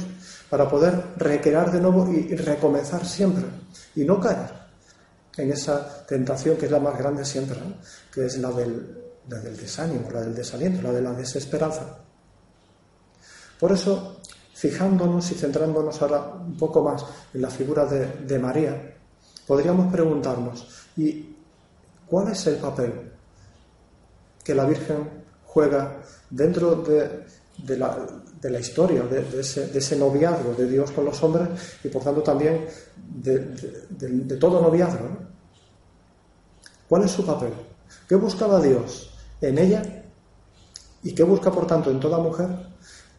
para 0.49 0.69
poder 0.69 1.03
recrear 1.17 1.71
de 1.71 1.81
nuevo 1.81 2.09
y 2.11 2.35
recomenzar 2.35 3.05
siempre 3.05 3.43
y 3.95 4.05
no 4.05 4.19
caer 4.19 4.67
en 5.37 5.51
esa 5.51 6.05
tentación 6.05 6.57
que 6.57 6.65
es 6.65 6.71
la 6.71 6.79
más 6.79 6.97
grande 6.97 7.23
siempre, 7.23 7.57
que 8.11 8.25
es 8.25 8.37
la 8.37 8.51
del, 8.51 8.97
desánimo, 9.27 10.09
la 10.11 10.21
del 10.21 10.35
desaliento, 10.35 10.81
la 10.81 10.91
de 10.91 11.01
la 11.01 11.13
desesperanza. 11.13 11.99
Por 13.59 13.71
eso, 13.71 14.17
fijándonos 14.53 15.31
y 15.31 15.35
centrándonos 15.35 16.01
ahora 16.01 16.33
un 16.33 16.57
poco 16.57 16.83
más 16.83 17.05
en 17.33 17.41
la 17.41 17.49
figura 17.49 17.85
de, 17.85 18.07
de 18.25 18.39
María, 18.39 18.95
podríamos 19.45 19.91
preguntarnos, 19.91 20.67
¿y 20.95 21.35
cuál 22.07 22.31
es 22.31 22.47
el 22.47 22.55
papel 22.55 23.11
que 24.43 24.55
la 24.55 24.65
Virgen 24.65 25.16
juega 25.57 25.97
dentro 26.29 26.83
de, 26.83 27.25
la, 27.77 28.59
historia, 28.59 29.01
de, 29.05 29.39
ese, 29.39 29.95
noviazgo 29.97 30.53
de 30.53 30.67
Dios 30.69 30.91
con 30.91 31.05
los 31.05 31.23
hombres 31.23 31.49
y 31.83 31.87
por 31.87 32.03
tanto 32.03 32.21
también 32.21 32.67
de, 32.95 34.37
todo 34.39 34.61
noviazgo. 34.61 35.17
¿Cuál 36.87 37.05
es 37.05 37.11
su 37.11 37.25
papel? 37.25 37.53
¿Qué 38.07 38.13
buscaba 38.13 38.61
Dios 38.61 39.11
en 39.41 39.57
ella 39.57 39.81
y 41.01 41.15
qué 41.15 41.23
busca 41.23 41.51
por 41.51 41.65
tanto 41.65 41.89
en 41.89 41.99
toda 41.99 42.19
mujer 42.19 42.49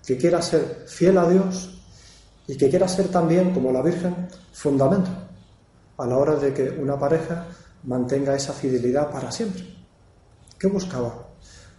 que 0.06 0.16
quiera 0.16 0.40
ser 0.40 0.84
fiel 0.86 1.18
a 1.18 1.28
Dios 1.28 1.82
y 2.46 2.56
que 2.56 2.70
quiera 2.70 2.86
ser 2.86 3.08
también, 3.08 3.52
como 3.52 3.72
la 3.72 3.82
Virgen, 3.82 4.28
fundamento 4.52 5.10
a 5.96 6.06
la 6.06 6.16
hora 6.16 6.36
de 6.36 6.54
que 6.54 6.70
una 6.70 6.96
pareja 6.96 7.48
mantenga 7.82 8.36
esa 8.36 8.52
fidelidad 8.52 9.10
para 9.10 9.32
siempre? 9.32 9.64
¿Qué 10.56 10.68
buscaba? 10.68 11.27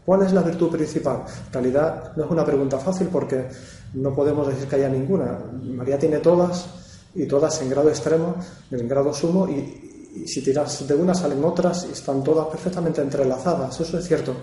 ¿Cuál 0.10 0.24
es 0.24 0.34
la 0.34 0.42
virtud 0.42 0.72
principal? 0.72 1.22
En 1.46 1.54
realidad 1.54 2.14
no 2.16 2.26
es 2.26 2.32
una 2.32 2.44
pregunta 2.44 2.80
fácil 2.80 3.10
porque 3.10 3.48
no 3.94 4.16
podemos 4.16 4.48
decir 4.48 4.68
que 4.68 4.78
haya 4.78 4.90
ninguna. 4.90 5.38
María 5.62 6.00
tiene 6.00 6.18
todas 6.18 6.66
y 7.14 7.28
todas 7.28 7.62
en 7.62 7.70
grado 7.70 7.90
extremo, 7.90 8.34
en 8.72 8.88
grado 8.88 9.14
sumo 9.14 9.48
y, 9.48 10.26
si 10.26 10.44
tiras 10.44 10.88
de 10.88 10.96
una 10.96 11.14
salen 11.14 11.44
otras 11.44 11.86
y 11.88 11.92
están 11.92 12.24
todas 12.24 12.48
perfectamente 12.48 13.04
entrelazadas. 13.04 13.80
Eso 13.80 14.00
es 14.00 14.08
cierto. 14.08 14.36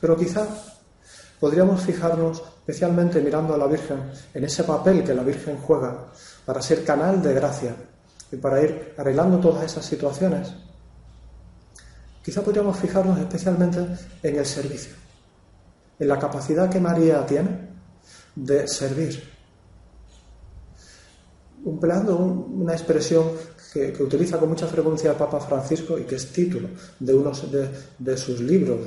Pero 0.00 0.16
quizá 0.16 0.46
podríamos 1.40 1.80
fijarnos 1.80 2.40
especialmente 2.60 3.20
mirando 3.20 3.54
a 3.54 3.58
la 3.58 3.66
Virgen 3.66 4.12
en 4.32 4.44
ese 4.44 4.62
papel 4.62 5.02
que 5.02 5.12
la 5.12 5.24
Virgen 5.24 5.58
juega 5.58 6.12
para 6.46 6.62
ser 6.62 6.84
canal 6.84 7.20
de 7.20 7.34
gracia 7.34 7.74
y 8.30 8.36
para 8.36 8.62
ir 8.62 8.94
arreglando 8.96 9.40
todas 9.40 9.64
esas 9.64 9.84
situaciones 9.84 10.52
Quizá 12.22 12.42
podríamos 12.42 12.78
fijarnos 12.78 13.18
especialmente 13.18 13.80
en 14.22 14.36
el 14.36 14.46
servicio, 14.46 14.92
en 15.98 16.08
la 16.08 16.18
capacidad 16.18 16.70
que 16.70 16.78
María 16.78 17.26
tiene 17.26 17.68
de 18.34 18.68
servir. 18.68 19.22
Empleando 21.64 22.16
una 22.16 22.72
expresión 22.72 23.32
que, 23.72 23.92
utiliza 24.02 24.38
con 24.38 24.50
mucha 24.50 24.66
frecuencia 24.66 25.10
el 25.10 25.16
Papa 25.16 25.40
Francisco 25.40 25.98
y 25.98 26.02
que 26.02 26.16
es 26.16 26.32
título 26.32 26.68
de 26.98 27.14
uno 27.14 27.32
de, 27.98 28.16
sus 28.16 28.40
libros, 28.40 28.80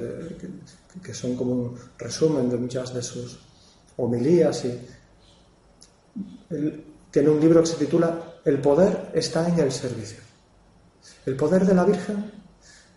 que, 1.04 1.13
son 1.13 1.36
como 1.36 1.54
un 1.54 1.77
resumen 1.98 2.50
de 2.50 2.58
muchas 2.58 2.94
de 2.94 3.01
sus 3.01 3.39
homilías. 3.98 4.63
Y, 4.65 4.80
tiene 7.12 7.30
un 7.30 7.39
libro 7.39 7.62
que 7.62 7.68
se 7.68 7.75
titula 7.75 8.39
El 8.44 8.60
poder 8.60 9.12
está 9.13 9.48
en 9.48 9.60
el 9.60 9.72
servicio. 9.72 10.20
El 11.25 11.36
poder 11.36 11.65
de 11.65 11.74
la 11.74 11.86
Virgen 11.86 12.45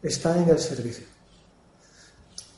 está 0.02 0.36
en 0.36 0.48
el 0.48 0.58
servicio. 0.58 1.06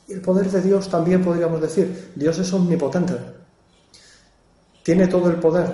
Y 0.09 0.15
el 0.15 0.21
poder 0.21 0.51
de 0.51 0.61
Dios 0.61 0.89
también 0.89 1.25
podríamos 1.25 1.61
decir, 1.61 2.13
Dios 2.17 2.39
es 2.39 2.53
omnipotente, 2.53 3.15
tiene 4.83 5.07
todo 5.07 5.31
el 5.31 5.37
poder, 5.37 5.73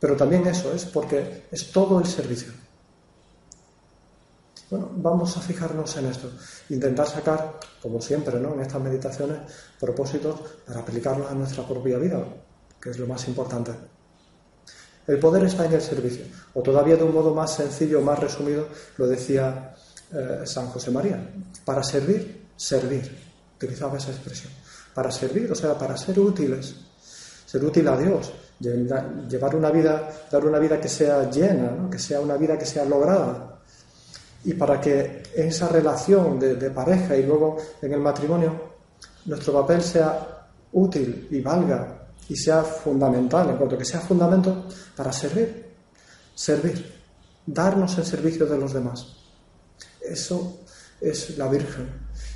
pero 0.00 0.16
también 0.16 0.46
eso 0.46 0.72
es 0.72 0.86
porque 0.86 1.44
es 1.50 1.70
todo 1.70 1.98
el 2.00 2.06
servicio. 2.06 2.52
Bueno, 4.70 4.88
vamos 4.94 5.36
a 5.36 5.40
fijarnos 5.40 5.96
en 5.96 6.06
esto, 6.06 6.30
intentar 6.68 7.06
sacar, 7.08 7.58
como 7.82 8.00
siempre, 8.00 8.38
¿no? 8.38 8.54
en 8.54 8.60
estas 8.60 8.80
meditaciones, 8.80 9.38
propósitos 9.80 10.40
para 10.64 10.80
aplicarlos 10.80 11.28
a 11.28 11.34
nuestra 11.34 11.66
propia 11.66 11.98
vida, 11.98 12.24
que 12.80 12.90
es 12.90 12.98
lo 12.98 13.06
más 13.08 13.26
importante. 13.26 13.72
El 15.08 15.18
poder 15.18 15.44
está 15.44 15.64
en 15.66 15.72
el 15.72 15.82
servicio, 15.82 16.24
o 16.54 16.62
todavía 16.62 16.96
de 16.96 17.02
un 17.02 17.12
modo 17.12 17.34
más 17.34 17.56
sencillo, 17.56 18.00
más 18.00 18.20
resumido, 18.20 18.68
lo 18.96 19.08
decía 19.08 19.74
eh, 20.12 20.40
San 20.44 20.66
José 20.66 20.90
María. 20.90 21.18
Para 21.64 21.82
servir, 21.82 22.48
servir. 22.56 23.10
Utilizaba 23.56 23.98
esa 23.98 24.10
expresión. 24.10 24.52
Para 24.94 25.10
servir, 25.10 25.50
o 25.50 25.54
sea, 25.54 25.76
para 25.78 25.96
ser 25.96 26.18
útiles. 26.18 26.74
Ser 27.46 27.64
útil 27.64 27.86
a 27.88 27.96
Dios. 27.96 28.32
Llevar 28.60 29.56
una 29.56 29.70
vida, 29.70 30.08
dar 30.30 30.44
una 30.44 30.58
vida 30.58 30.80
que 30.80 30.88
sea 30.88 31.30
llena, 31.30 31.88
que 31.90 31.98
sea 31.98 32.20
una 32.20 32.36
vida 32.36 32.58
que 32.58 32.66
sea 32.66 32.84
lograda. 32.84 33.58
Y 34.44 34.54
para 34.54 34.80
que 34.80 35.22
en 35.34 35.48
esa 35.48 35.68
relación 35.68 36.38
de, 36.38 36.56
de 36.56 36.70
pareja 36.70 37.16
y 37.16 37.22
luego 37.24 37.56
en 37.80 37.92
el 37.92 38.00
matrimonio, 38.00 38.70
nuestro 39.26 39.52
papel 39.52 39.82
sea 39.82 40.48
útil 40.72 41.28
y 41.30 41.40
valga 41.40 42.00
y 42.28 42.36
sea 42.36 42.62
fundamental, 42.62 43.50
en 43.50 43.56
cuanto 43.56 43.76
que 43.76 43.84
sea 43.84 44.00
fundamento 44.00 44.66
para 44.96 45.12
servir, 45.12 45.66
servir, 46.34 46.94
darnos 47.44 47.98
el 47.98 48.04
servicio 48.04 48.46
de 48.46 48.56
los 48.56 48.72
demás. 48.72 49.19
Eso 50.00 50.60
es 51.00 51.36
la 51.38 51.48
Virgen. 51.48 51.88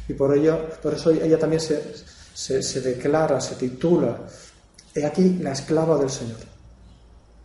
Y 0.08 0.14
por, 0.14 0.36
ello, 0.36 0.68
por 0.82 0.94
eso 0.94 1.10
ella 1.10 1.38
también 1.38 1.60
se, 1.60 1.82
se, 2.34 2.80
declara, 2.80 3.40
se 3.40 3.54
titula, 3.54 4.18
he 4.94 5.04
aquí 5.04 5.38
la 5.40 5.52
esclava 5.52 5.98
del 5.98 6.10
Señor. 6.10 6.38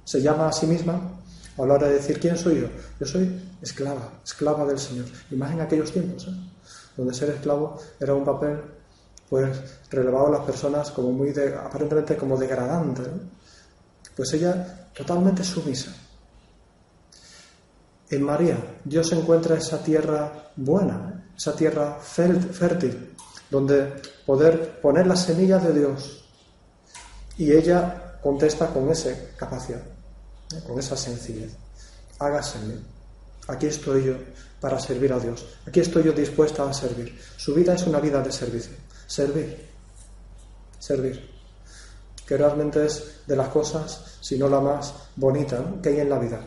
Se 0.03 0.21
llama 0.21 0.47
a 0.47 0.51
sí 0.51 0.65
misma 0.65 1.21
a 1.57 1.65
la 1.65 1.73
hora 1.73 1.87
de 1.87 1.95
decir 1.95 2.19
quién 2.19 2.37
soy 2.37 2.61
yo. 2.61 2.67
Yo 2.99 3.05
soy 3.05 3.41
esclava, 3.61 4.19
esclava 4.23 4.65
del 4.65 4.79
Señor. 4.79 5.05
Y 5.29 5.35
más 5.35 5.51
en 5.51 5.61
aquellos 5.61 5.91
tiempos, 5.91 6.27
¿eh? 6.27 6.31
donde 6.97 7.13
ser 7.13 7.29
esclavo 7.29 7.79
era 7.99 8.13
un 8.13 8.25
papel 8.25 8.59
pues 9.29 9.47
relevado 9.91 10.27
a 10.27 10.31
las 10.31 10.41
personas 10.41 10.89
como 10.91 11.11
muy 11.11 11.29
aparentemente 11.29 12.17
como 12.17 12.35
degradante. 12.35 13.03
Pues 14.15 14.33
ella 14.33 14.89
totalmente 14.93 15.43
sumisa. 15.43 15.93
En 18.09 18.23
María 18.23 18.57
Dios 18.83 19.11
encuentra 19.11 19.55
esa 19.55 19.83
tierra 19.83 20.51
buena, 20.55 21.31
esa 21.37 21.55
tierra 21.55 21.99
fértil, 22.01 23.15
donde 23.51 24.01
poder 24.25 24.81
poner 24.81 25.05
la 25.05 25.15
semilla 25.15 25.59
de 25.59 25.73
Dios. 25.79 26.25
Y 27.37 27.51
ella 27.51 28.19
contesta 28.21 28.67
con 28.67 28.89
esa 28.89 29.11
capacidad, 29.37 29.81
¿eh? 29.81 30.63
con 30.65 30.79
esa 30.79 30.97
sencillez. 30.97 31.55
Hágase 32.17 32.57
en. 32.59 32.83
Aquí 33.47 33.67
estoy 33.67 34.05
yo 34.05 34.13
para 34.59 34.79
servir 34.79 35.13
a 35.13 35.19
Dios. 35.19 35.45
Aquí 35.67 35.79
estoy 35.79 36.03
yo 36.03 36.11
dispuesta 36.11 36.67
a 36.67 36.73
servir. 36.73 37.17
Su 37.37 37.53
vida 37.53 37.75
es 37.75 37.83
una 37.83 37.99
vida 37.99 38.21
de 38.21 38.31
servicio. 38.31 38.73
Servir. 39.07 39.67
Servir. 40.79 41.29
Que 42.25 42.37
realmente 42.37 42.85
es 42.85 43.21
de 43.25 43.35
las 43.35 43.49
cosas, 43.49 44.17
si 44.19 44.37
no 44.37 44.49
la 44.49 44.59
más 44.59 44.93
bonita 45.15 45.63
que 45.81 45.89
hay 45.89 45.99
en 46.01 46.09
la 46.09 46.19
vida 46.19 46.41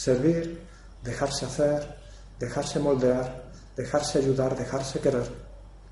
servir, 0.00 0.58
dejarse 1.04 1.44
hacer, 1.44 1.86
dejarse 2.38 2.78
moldear, 2.78 3.44
dejarse 3.76 4.18
ayudar, 4.18 4.56
dejarse 4.56 4.98
querer, 4.98 5.28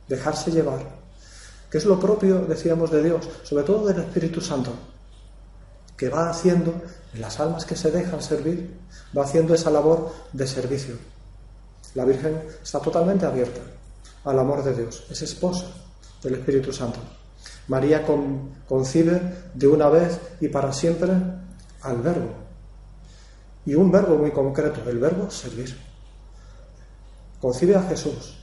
dejarse 0.08 0.50
llevar, 0.50 0.80
que 1.70 1.76
es 1.76 1.84
lo 1.84 2.00
propio, 2.00 2.38
decíamos, 2.46 2.90
de 2.90 3.02
Dios, 3.02 3.28
sobre 3.42 3.64
todo 3.64 3.86
del 3.86 3.98
Espíritu 3.98 4.40
Santo, 4.40 4.72
que 5.94 6.08
va 6.08 6.30
haciendo 6.30 6.72
en 7.12 7.20
las 7.20 7.38
almas 7.38 7.66
que 7.66 7.76
se 7.76 7.90
dejan 7.90 8.22
servir, 8.22 8.78
va 9.16 9.24
haciendo 9.24 9.52
esa 9.52 9.70
labor 9.70 10.10
de 10.32 10.46
servicio. 10.46 10.94
La 11.94 12.06
Virgen 12.06 12.42
está 12.62 12.80
totalmente 12.80 13.26
abierta 13.26 13.60
al 14.24 14.38
amor 14.38 14.64
de 14.64 14.74
Dios, 14.74 15.04
es 15.10 15.20
esposa 15.20 15.66
del 16.22 16.36
Espíritu 16.36 16.72
Santo. 16.72 16.98
María 17.66 18.06
concibe 18.66 19.20
de 19.52 19.66
una 19.66 19.90
vez 19.90 20.18
y 20.40 20.48
para 20.48 20.72
siempre 20.72 21.10
al 21.82 21.96
Verbo, 21.98 22.47
y 23.68 23.74
un 23.74 23.92
verbo 23.92 24.16
muy 24.16 24.30
concreto, 24.30 24.80
el 24.88 24.98
verbo 24.98 25.30
servir. 25.30 25.76
Concibe 27.38 27.76
a 27.76 27.82
Jesús. 27.82 28.38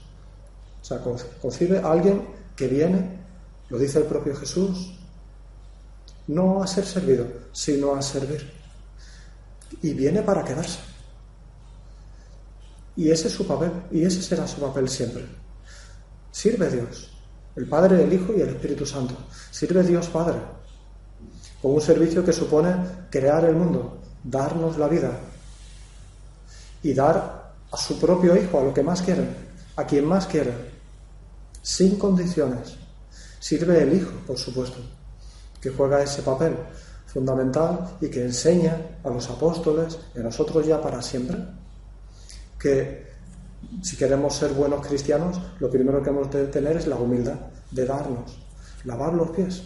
O 0.80 0.86
sea, 0.86 1.02
concibe 1.42 1.80
a 1.80 1.92
alguien 1.92 2.28
que 2.56 2.68
viene, 2.68 3.22
lo 3.70 3.80
dice 3.80 3.98
el 3.98 4.06
propio 4.06 4.36
Jesús, 4.36 5.00
no 6.28 6.62
a 6.62 6.68
ser 6.68 6.86
servido, 6.86 7.26
sino 7.52 7.96
a 7.96 8.04
servir. 8.04 8.54
Y 9.82 9.96
viene 9.96 10.22
para 10.22 10.44
quedarse. 10.44 10.78
Y 12.96 13.10
ese 13.10 13.28
es 13.28 13.34
su 13.34 13.48
papel, 13.48 13.72
y 13.90 14.06
ese 14.06 14.22
será 14.22 14.48
su 14.48 14.62
papel 14.62 14.88
siempre. 14.88 15.26
Sirve 16.32 16.70
Dios, 16.70 17.18
el 17.56 17.68
Padre, 17.68 18.04
el 18.04 18.14
Hijo 18.14 18.32
y 18.32 18.42
el 18.42 18.50
Espíritu 18.50 18.86
Santo. 18.86 19.16
Sirve 19.50 19.82
Dios 19.82 20.08
Padre, 20.08 20.38
con 21.64 21.74
un 21.74 21.82
servicio 21.82 22.24
que 22.24 22.32
supone 22.32 22.76
crear 23.10 23.44
el 23.46 23.56
mundo, 23.56 24.05
darnos 24.26 24.78
la 24.78 24.88
vida 24.88 25.12
y 26.82 26.94
dar 26.94 27.54
a 27.72 27.78
su 27.78 28.00
propio 28.00 28.36
hijo, 28.36 28.60
a 28.60 28.64
lo 28.64 28.74
que 28.74 28.84
más 28.84 29.02
quiere, 29.02 29.28
a 29.76 29.86
quien 29.86 30.06
más 30.06 30.26
quiere. 30.26 30.76
sin 31.62 31.98
condiciones. 31.98 32.76
Sirve 33.40 33.82
el 33.82 33.94
Hijo, 33.94 34.12
por 34.28 34.38
supuesto, 34.38 34.78
que 35.60 35.72
juega 35.72 36.04
ese 36.04 36.22
papel 36.22 36.56
fundamental 37.08 37.98
y 38.02 38.08
que 38.08 38.22
enseña 38.22 39.00
a 39.04 39.10
los 39.10 39.28
apóstoles 39.32 39.98
y 40.16 40.20
a 40.20 40.24
nosotros 40.24 40.68
ya 40.68 40.80
para 40.80 41.02
siempre 41.02 41.38
que 42.60 43.06
si 43.82 43.98
queremos 43.98 44.36
ser 44.36 44.54
buenos 44.54 44.86
cristianos, 44.86 45.40
lo 45.60 45.70
primero 45.72 46.04
que 46.04 46.10
hemos 46.12 46.30
de 46.30 46.46
tener 46.48 46.78
es 46.78 46.86
la 46.86 46.98
humildad 46.98 47.38
de 47.72 47.86
darnos, 47.86 48.38
lavar 48.84 49.14
los 49.14 49.30
pies. 49.32 49.64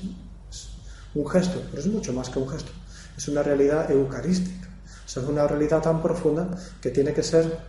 Es 0.49 0.69
un 1.15 1.27
gesto, 1.27 1.61
pero 1.69 1.81
es 1.81 1.87
mucho 1.87 2.13
más 2.13 2.29
que 2.29 2.39
un 2.39 2.47
gesto. 2.47 2.71
Es 3.19 3.27
una 3.27 3.43
realidad 3.43 3.91
eucarística. 3.91 4.69
es 5.05 5.17
una 5.17 5.45
realidad 5.45 5.81
tan 5.81 6.01
profunda 6.01 6.57
que 6.81 6.89
tiene 6.89 7.11
que 7.13 7.21
ser 7.21 7.59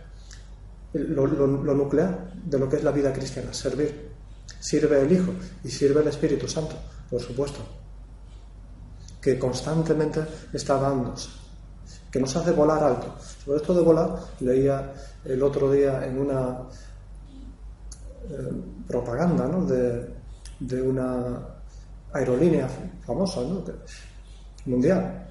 lo, 0.93 1.27
nuclear 1.27 2.31
de 2.45 2.57
lo 2.57 2.69
que 2.69 2.77
es 2.77 2.83
la 2.85 2.91
vida 2.91 3.11
cristiana, 3.11 3.53
servir. 3.53 4.11
Sirve 4.61 5.01
el 5.01 5.11
Hijo 5.11 5.33
y 5.61 5.67
sirve 5.67 6.03
el 6.03 6.07
Espíritu 6.07 6.47
Santo, 6.47 6.77
por 7.09 7.19
supuesto, 7.19 7.59
que 9.19 9.37
constantemente 9.37 10.25
está 10.53 10.77
dándose, 10.77 11.27
que 12.09 12.21
nos 12.21 12.33
hace 12.33 12.51
volar 12.51 12.81
alto. 12.81 13.13
Sobre 13.43 13.57
esto 13.57 13.73
de 13.73 13.81
volar, 13.81 14.19
leía 14.39 14.93
el 15.25 15.43
otro 15.43 15.69
día 15.69 16.05
en 16.05 16.17
una 16.17 16.59
eh, 18.29 18.51
propaganda 18.87 19.49
de, 19.65 20.13
de, 20.61 20.81
una 20.81 21.39
aerolínea 22.13 22.69
famosa 23.05 23.41
¿no? 23.41 23.65
mundial, 24.65 25.27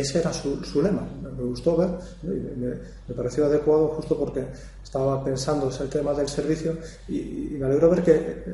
ese 0.00 0.20
era 0.20 0.32
su, 0.32 0.60
lema. 0.82 1.06
Me 1.22 1.42
gustó 1.42 1.76
ver, 1.76 1.90
me, 2.22 3.14
pareció 3.14 3.46
adecuado 3.46 3.88
justo 3.88 4.18
porque 4.18 4.46
estaba 4.82 5.22
pensando 5.24 5.70
en 5.70 5.82
el 5.82 5.88
tema 5.88 6.14
del 6.14 6.28
servicio 6.28 6.76
y, 7.08 7.56
me 7.58 7.66
alegro 7.66 7.90
ver 7.90 8.02
que 8.02 8.44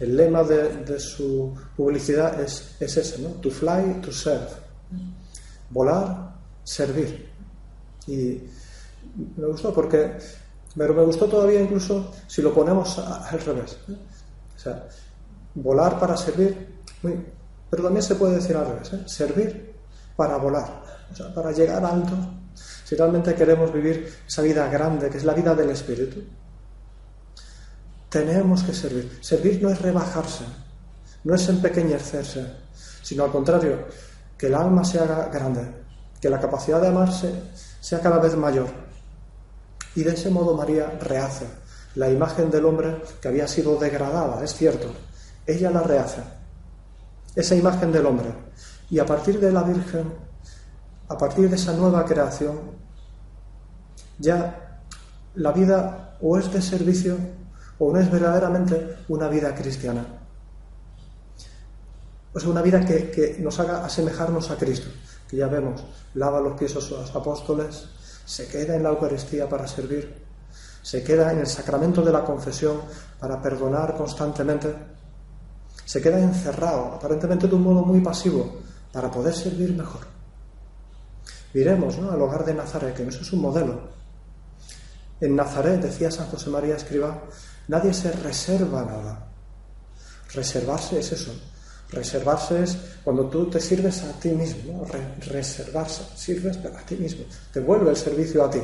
el, 0.00 0.16
lema 0.16 0.42
de, 0.42 0.98
su 0.98 1.54
publicidad 1.76 2.40
es, 2.40 2.76
es 2.80 2.96
ese, 2.96 3.22
¿no? 3.22 3.28
To 3.40 3.50
fly, 3.50 4.00
to 4.02 4.10
serve. 4.10 4.48
Volar, 5.70 6.34
servir. 6.62 7.28
Y 8.06 8.40
me 9.36 9.46
gustó 9.46 9.72
porque, 9.72 10.12
pero 10.76 10.94
me 10.94 11.04
gustó 11.04 11.26
todavía 11.26 11.60
incluso 11.60 12.12
si 12.26 12.42
lo 12.42 12.52
ponemos 12.52 12.98
al 12.98 13.40
revés. 13.40 13.76
O 14.56 14.58
sea, 14.58 14.88
volar 15.54 15.98
para 15.98 16.16
servir, 16.16 16.66
pero 17.70 17.82
también 17.82 18.02
se 18.02 18.14
puede 18.14 18.36
decir 18.36 18.56
al 18.56 18.66
revés, 18.66 18.92
¿eh? 18.92 19.02
servir 19.06 19.73
para 20.16 20.36
volar, 20.36 20.82
sea, 21.12 21.32
para 21.32 21.52
llegar 21.52 21.84
alto. 21.84 22.14
Si 22.84 22.94
realmente 22.94 23.34
queremos 23.34 23.72
vivir 23.72 24.12
esa 24.26 24.42
vida 24.42 24.68
grande, 24.68 25.10
que 25.10 25.18
es 25.18 25.24
la 25.24 25.34
vida 25.34 25.54
del 25.54 25.70
Espíritu, 25.70 26.22
tenemos 28.08 28.62
que 28.62 28.72
servir. 28.72 29.18
Servir 29.20 29.60
no 29.62 29.70
es 29.70 29.80
rebajarse, 29.80 30.44
no 31.24 31.34
es 31.34 31.48
empequeñecerse, 31.48 32.46
sino 33.02 33.24
al 33.24 33.32
contrario, 33.32 33.86
que 34.38 34.46
el 34.46 34.54
alma 34.54 34.84
se 34.84 35.00
haga 35.00 35.26
grande, 35.26 35.66
que 36.20 36.30
la 36.30 36.40
capacidad 36.40 36.80
de 36.80 36.88
amarse 36.88 37.32
sea 37.80 38.00
cada 38.00 38.18
vez 38.18 38.36
mayor. 38.36 38.68
Y 39.96 40.02
de 40.02 40.12
ese 40.12 40.30
modo 40.30 40.56
María 40.56 40.90
rehace 41.00 41.46
la 41.94 42.10
imagen 42.10 42.50
del 42.50 42.64
hombre 42.64 43.02
que 43.20 43.28
había 43.28 43.46
sido 43.46 43.76
degradada, 43.76 44.42
es 44.42 44.54
cierto. 44.54 44.92
Ella 45.46 45.70
la 45.70 45.82
rehace, 45.82 46.22
esa 47.34 47.54
imagen 47.54 47.92
del 47.92 48.06
hombre. 48.06 48.28
Y 48.90 48.98
a 48.98 49.06
partir 49.06 49.40
de 49.40 49.50
la 49.50 49.62
Virgen, 49.62 50.12
a 51.08 51.18
partir 51.18 51.48
de 51.48 51.56
esa 51.56 51.72
nueva 51.72 52.04
creación, 52.04 52.58
ya 54.18 54.82
la 55.34 55.52
vida 55.52 56.16
o 56.20 56.38
es 56.38 56.52
de 56.52 56.62
servicio 56.62 57.16
o 57.78 57.92
no 57.92 57.98
es 57.98 58.10
verdaderamente 58.10 58.96
una 59.08 59.28
vida 59.28 59.54
cristiana. 59.54 60.04
O 62.32 62.40
sea, 62.40 62.48
una 62.48 62.62
vida 62.62 62.84
que, 62.84 63.36
nos 63.40 63.60
haga 63.60 63.84
asemejarnos 63.84 64.50
a 64.50 64.56
Cristo, 64.56 64.88
que 65.28 65.36
ya 65.36 65.46
vemos, 65.46 65.84
lava 66.14 66.40
los 66.40 66.58
pies 66.58 66.74
a 66.76 66.80
sus 66.80 67.14
apóstoles, 67.14 67.88
se 68.24 68.48
queda 68.48 68.74
en 68.74 68.82
la 68.82 68.88
Eucaristía 68.90 69.48
para 69.48 69.68
servir, 69.68 70.24
se 70.82 71.02
queda 71.04 71.32
en 71.32 71.38
el 71.38 71.46
sacramento 71.46 72.02
de 72.02 72.12
la 72.12 72.24
confesión 72.24 72.80
para 73.20 73.40
perdonar 73.40 73.96
constantemente, 73.96 74.74
se 75.84 76.00
queda 76.00 76.18
encerrado, 76.18 76.94
aparentemente 76.94 77.46
de 77.46 77.54
un 77.54 77.62
modo 77.62 77.82
muy 77.82 78.00
pasivo, 78.00 78.63
para 78.94 79.10
poder 79.10 79.34
servir 79.34 79.74
mejor. 79.74 80.02
Miremos 81.52 81.98
¿no? 81.98 82.12
al 82.12 82.22
hogar 82.22 82.44
de 82.44 82.54
Nazaret, 82.54 82.94
que 82.94 83.02
eso 83.02 83.22
es 83.22 83.32
un 83.32 83.40
modelo. 83.40 83.80
En 85.20 85.34
Nazaret, 85.34 85.80
decía 85.82 86.12
San 86.12 86.28
José 86.28 86.48
María 86.48 86.76
Escriba, 86.76 87.24
nadie 87.66 87.92
se 87.92 88.12
reserva 88.12 88.84
nada. 88.84 89.26
Reservarse 90.32 91.00
es 91.00 91.12
eso, 91.12 91.32
Reservarse 91.90 92.62
es 92.62 92.76
cuando 93.04 93.28
tú 93.28 93.48
te 93.50 93.60
sirves 93.60 94.02
a 94.02 94.12
ti 94.18 94.30
mismo, 94.30 94.86
reservarse, 95.26 96.02
sirves 96.16 96.58
a 96.58 96.84
ti 96.84 96.96
mismo, 96.96 97.24
te 97.52 97.60
vuelve 97.60 97.90
el 97.90 97.96
servicio 97.96 98.44
a 98.44 98.50
ti. 98.50 98.60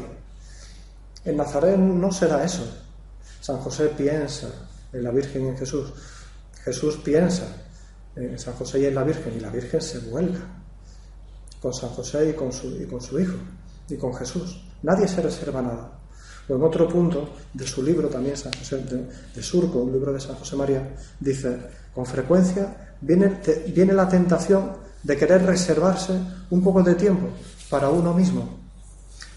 En 1.24 1.36
Nazaret 1.36 1.76
no 1.76 2.10
será 2.10 2.44
eso. 2.44 2.66
San 3.40 3.58
José 3.58 3.88
piensa 3.88 4.48
en 4.92 5.04
la 5.04 5.10
Virgen 5.10 5.46
y 5.46 5.48
en 5.48 5.58
Jesús. 5.58 5.92
Jesús 6.64 6.96
piensa 7.04 7.44
en 8.28 8.38
San 8.38 8.54
José 8.54 8.80
y 8.80 8.86
en 8.86 8.94
la 8.94 9.04
Virgen, 9.04 9.34
y 9.36 9.40
la 9.40 9.50
Virgen 9.50 9.80
se 9.80 9.98
vuelca 10.00 10.40
con 11.60 11.72
San 11.72 11.90
José 11.90 12.30
y 12.30 12.32
con 12.34 12.52
su, 12.52 12.68
Hijo, 13.18 13.36
y 13.88 13.96
con 13.96 14.14
Jesús. 14.14 14.62
Nadie 14.82 15.06
se 15.08 15.20
reserva 15.20 15.62
nada. 15.62 15.92
O 16.48 16.54
en 16.54 16.62
otro 16.62 16.88
punto 16.88 17.30
de 17.52 17.66
su 17.66 17.82
libro, 17.82 18.08
también 18.08 18.36
San 18.36 18.52
José 18.52 18.78
de, 19.34 19.42
Surco, 19.42 19.78
un 19.78 19.92
libro 19.92 20.12
de 20.12 20.20
San 20.20 20.36
José 20.36 20.56
María, 20.56 20.96
dice, 21.18 21.58
con 21.94 22.06
frecuencia 22.06 22.96
viene, 23.00 23.92
la 23.92 24.08
tentación 24.08 24.72
de 25.02 25.16
querer 25.16 25.44
reservarse 25.44 26.18
un 26.50 26.62
poco 26.62 26.82
de 26.82 26.94
tiempo 26.94 27.28
para 27.68 27.88
uno 27.88 28.12
mismo. 28.14 28.58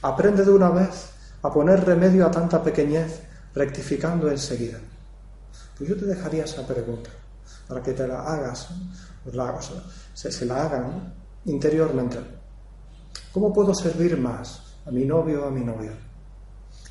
Aprende 0.02 0.44
de 0.44 0.52
una 0.52 0.70
vez 0.70 1.10
a 1.42 1.52
poner 1.52 1.86
remedio 1.86 2.26
a 2.26 2.32
tanta 2.32 2.64
pequeñez, 2.64 3.22
rectificando 3.54 4.30
enseguida. 4.30 4.80
Pues 5.78 5.90
yo 5.90 5.96
te 5.96 6.06
dejaría 6.06 6.46
esa 6.46 6.66
pregunta 6.66 7.10
para 7.68 7.82
que 7.82 7.94
te 7.94 8.08
la 8.08 8.22
hagas, 8.22 8.70
pues 9.24 9.36
se, 10.14 10.46
la 10.46 10.66
hagan 10.66 11.14
interiormente. 11.46 12.20
¿Cómo 13.32 13.54
puedo 13.54 13.74
servir 13.74 14.18
más 14.18 14.62
a 14.86 14.92
mi 14.92 15.06
novio 15.06 15.46
o 15.46 15.48
a 15.48 15.52
mi 15.52 15.64
novia? 15.64 15.94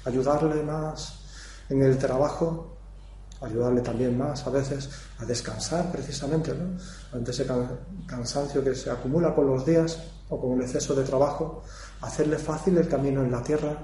¿Ayudarle 0.05 0.63
más 0.63 1.21
en 1.69 1.83
el 1.83 1.99
trabajo? 1.99 2.69
ayudarle 3.43 3.81
también 3.81 4.17
más 4.17 4.47
a 4.47 4.51
veces 4.51 4.89
a 5.19 5.25
descansar 5.25 5.91
precisamente, 5.91 6.53
ante 7.13 7.31
ese 7.31 7.47
cansancio 8.07 8.63
que 8.63 8.75
se 8.75 8.91
acumula 8.91 9.35
con 9.35 9.47
los 9.47 9.67
días 9.67 9.99
o 10.29 10.41
con 10.41 10.53
el 10.53 10.63
exceso 10.63 10.95
de 10.95 11.05
trabajo, 11.05 11.63
hacerle 12.01 12.39
fácil 12.39 12.79
el 12.79 12.89
camino 12.89 13.23
en 13.23 13.33
la 13.33 13.43
tierra, 13.43 13.77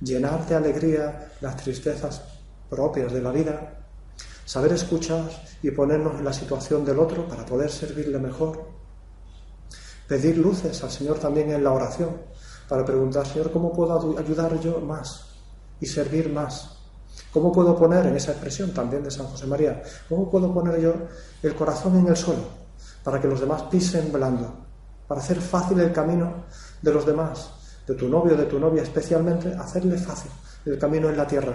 llenar 0.00 0.46
de 0.46 0.54
alegría 0.54 1.32
las 1.40 1.56
tristezas 1.56 2.22
propias 2.68 3.12
de 3.12 3.22
la 3.22 3.30
vida, 3.30 3.81
saber 4.44 4.72
escuchar 4.72 5.30
y 5.62 5.70
ponernos 5.70 6.14
en 6.18 6.24
la 6.24 6.32
situación 6.32 6.84
del 6.84 6.98
otro 6.98 7.28
para 7.28 7.46
poder 7.46 7.70
servirle 7.70 8.18
mejor, 8.18 8.66
pedir 10.08 10.36
luces 10.38 10.82
al 10.82 10.90
Señor 10.90 11.18
también 11.18 11.50
en 11.50 11.64
la 11.64 11.72
oración, 11.72 12.10
para 12.68 12.84
preguntar, 12.84 13.26
Señor, 13.26 13.50
¿cómo 13.52 13.72
puedo 13.72 14.18
ayudar 14.18 14.58
yo 14.60 14.80
más 14.80 15.26
y 15.80 15.86
servir 15.86 16.32
más? 16.32 16.78
¿Cómo 17.32 17.52
puedo 17.52 17.76
poner 17.76 18.06
en 18.06 18.16
esa 18.16 18.32
expresión 18.32 18.72
también 18.72 19.02
de 19.02 19.10
San 19.10 19.26
José 19.26 19.46
María? 19.46 19.82
¿Cómo 20.08 20.30
puedo 20.30 20.52
poner 20.52 20.80
yo 20.80 20.94
el 21.42 21.54
corazón 21.54 21.98
en 21.98 22.06
el 22.06 22.16
suelo 22.16 22.44
para 23.02 23.20
que 23.20 23.28
los 23.28 23.40
demás 23.40 23.62
pisen 23.64 24.12
blando? 24.12 24.54
Para 25.06 25.20
hacer 25.20 25.40
fácil 25.40 25.80
el 25.80 25.92
camino 25.92 26.44
de 26.80 26.92
los 26.92 27.04
demás, 27.04 27.50
de 27.86 27.94
tu 27.94 28.08
novio, 28.08 28.36
de 28.36 28.46
tu 28.46 28.58
novia 28.58 28.82
especialmente, 28.82 29.52
hacerle 29.54 29.98
fácil 29.98 30.30
el 30.64 30.78
camino 30.78 31.08
en 31.08 31.16
la 31.16 31.26
tierra. 31.26 31.54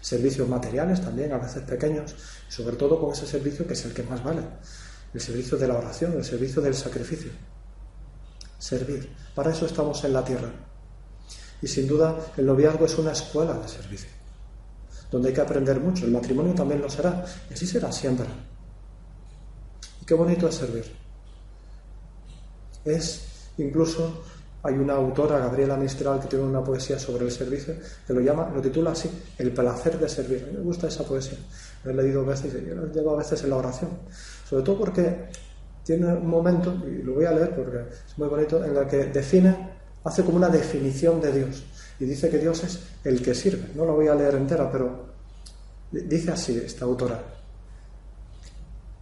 Servicios 0.00 0.48
materiales 0.48 1.00
también, 1.00 1.32
a 1.32 1.38
veces 1.38 1.62
pequeños, 1.62 2.14
sobre 2.48 2.76
todo 2.76 3.00
con 3.00 3.12
ese 3.12 3.26
servicio 3.26 3.66
que 3.66 3.74
es 3.74 3.84
el 3.84 3.92
que 3.92 4.02
más 4.02 4.22
vale, 4.22 4.42
el 5.12 5.20
servicio 5.20 5.58
de 5.58 5.68
la 5.68 5.76
oración, 5.76 6.12
el 6.12 6.24
servicio 6.24 6.62
del 6.62 6.74
sacrificio. 6.74 7.32
Servir. 8.58 9.14
Para 9.34 9.50
eso 9.50 9.66
estamos 9.66 10.02
en 10.04 10.12
la 10.12 10.24
tierra. 10.24 10.50
Y 11.62 11.66
sin 11.66 11.86
duda 11.86 12.16
el 12.36 12.46
noviazgo 12.46 12.86
es 12.86 12.96
una 12.98 13.12
escuela 13.12 13.54
de 13.54 13.68
servicio 13.68 14.20
donde 15.10 15.28
hay 15.28 15.34
que 15.34 15.40
aprender 15.40 15.80
mucho. 15.80 16.04
El 16.04 16.12
matrimonio 16.12 16.54
también 16.54 16.80
lo 16.80 16.88
será, 16.88 17.24
y 17.50 17.54
así 17.54 17.66
será 17.66 17.90
siempre. 17.90 18.26
Y 20.00 20.04
qué 20.04 20.14
bonito 20.14 20.48
es 20.48 20.54
servir. 20.54 20.84
Es 22.84 23.22
incluso, 23.58 24.22
hay 24.62 24.74
una 24.74 24.94
autora, 24.94 25.38
Gabriela 25.38 25.76
Mistral, 25.76 26.20
que 26.20 26.28
tiene 26.28 26.44
una 26.44 26.62
poesía 26.62 26.98
sobre 26.98 27.24
el 27.24 27.30
servicio, 27.30 27.74
que 28.06 28.12
lo 28.12 28.20
llama, 28.20 28.50
lo 28.54 28.60
titula 28.60 28.92
así, 28.92 29.10
El 29.38 29.52
placer 29.52 29.98
de 29.98 30.08
servir. 30.08 30.44
A 30.44 30.46
mí 30.46 30.58
me 30.58 30.62
gusta 30.62 30.88
esa 30.88 31.04
poesía. 31.04 31.38
Lo 31.84 31.90
he 31.90 31.94
leído 31.94 32.24
veces 32.24 32.54
y 32.54 32.74
lo 32.74 32.86
llevo 32.92 33.14
a 33.14 33.18
veces 33.18 33.42
en 33.42 33.50
la 33.50 33.56
oración. 33.56 33.90
Sobre 34.48 34.62
todo 34.62 34.78
porque 34.78 35.28
tiene 35.84 36.06
un 36.06 36.28
momento, 36.28 36.74
y 36.86 37.02
lo 37.02 37.14
voy 37.14 37.24
a 37.24 37.32
leer 37.32 37.54
porque 37.54 37.78
es 38.06 38.18
muy 38.18 38.28
bonito, 38.28 38.64
en 38.64 38.76
el 38.76 38.86
que 38.86 39.06
define, 39.06 39.70
hace 40.04 40.24
como 40.24 40.36
una 40.36 40.48
definición 40.48 41.20
de 41.20 41.32
Dios 41.32 41.64
y 41.98 42.04
dice 42.04 42.30
que 42.30 42.38
Dios 42.38 42.64
es 42.64 42.80
el 43.04 43.22
que 43.22 43.34
sirve. 43.34 43.68
No 43.74 43.84
la 43.84 43.92
voy 43.92 44.08
a 44.08 44.14
leer 44.14 44.34
entera, 44.34 44.70
pero 44.70 45.10
Dice 45.92 46.30
así 46.30 46.56
esta 46.56 46.84
autora. 46.84 47.20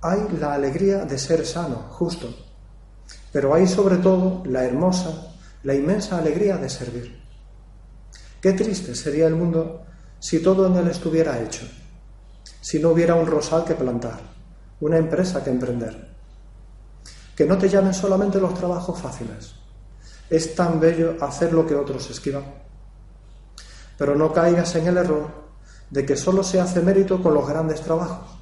Hay 0.01 0.21
la 0.41 0.55
alegría 0.55 1.05
de 1.05 1.19
ser 1.19 1.45
sano, 1.45 1.87
justo, 1.91 2.29
pero 3.33 3.53
hay 3.53 3.67
sobre 3.67 3.97
todo 3.99 4.43
la 4.47 4.65
hermosa, 4.65 5.28
la 5.63 5.75
inmensa 5.75 6.19
alegría 6.19 6.57
de 6.57 6.69
servir. 6.69 7.23
Qué 8.41 8.53
triste 8.53 8.95
sería 8.95 9.27
el 9.27 9.35
mundo 9.35 9.85
si 10.21 10.41
todo 10.41 10.67
en 10.67 10.77
él 10.77 10.89
estuviera 10.89 11.41
hecho, 11.41 11.67
si 12.61 12.79
no 12.79 12.91
hubiera 12.91 13.15
un 13.15 13.27
rosal 13.27 13.65
que 13.65 13.75
plantar, 13.75 14.21
una 14.81 14.99
empresa 14.99 15.43
que 15.43 15.51
emprender. 15.51 16.09
Que 17.37 17.45
no 17.45 17.57
te 17.59 17.69
llamen 17.69 17.95
solamente 17.95 18.41
los 18.41 18.55
trabajos 18.55 19.01
fáciles. 19.01 19.55
Es 20.29 20.55
tan 20.55 20.81
bello 20.81 21.17
hacer 21.21 21.53
lo 21.53 21.67
que 21.67 21.75
otros 21.75 22.11
esquivan. 22.11 22.45
Pero 23.97 24.15
no 24.17 24.33
caigas 24.33 24.75
en 24.77 24.89
el 24.89 24.97
error 24.97 25.49
de 25.91 26.05
que 26.05 26.17
solo 26.17 26.43
se 26.43 26.61
hace 26.61 26.81
mérito 26.81 27.23
con 27.23 27.35
los 27.35 27.49
grandes 27.49 27.81
trabajos. 27.81 28.39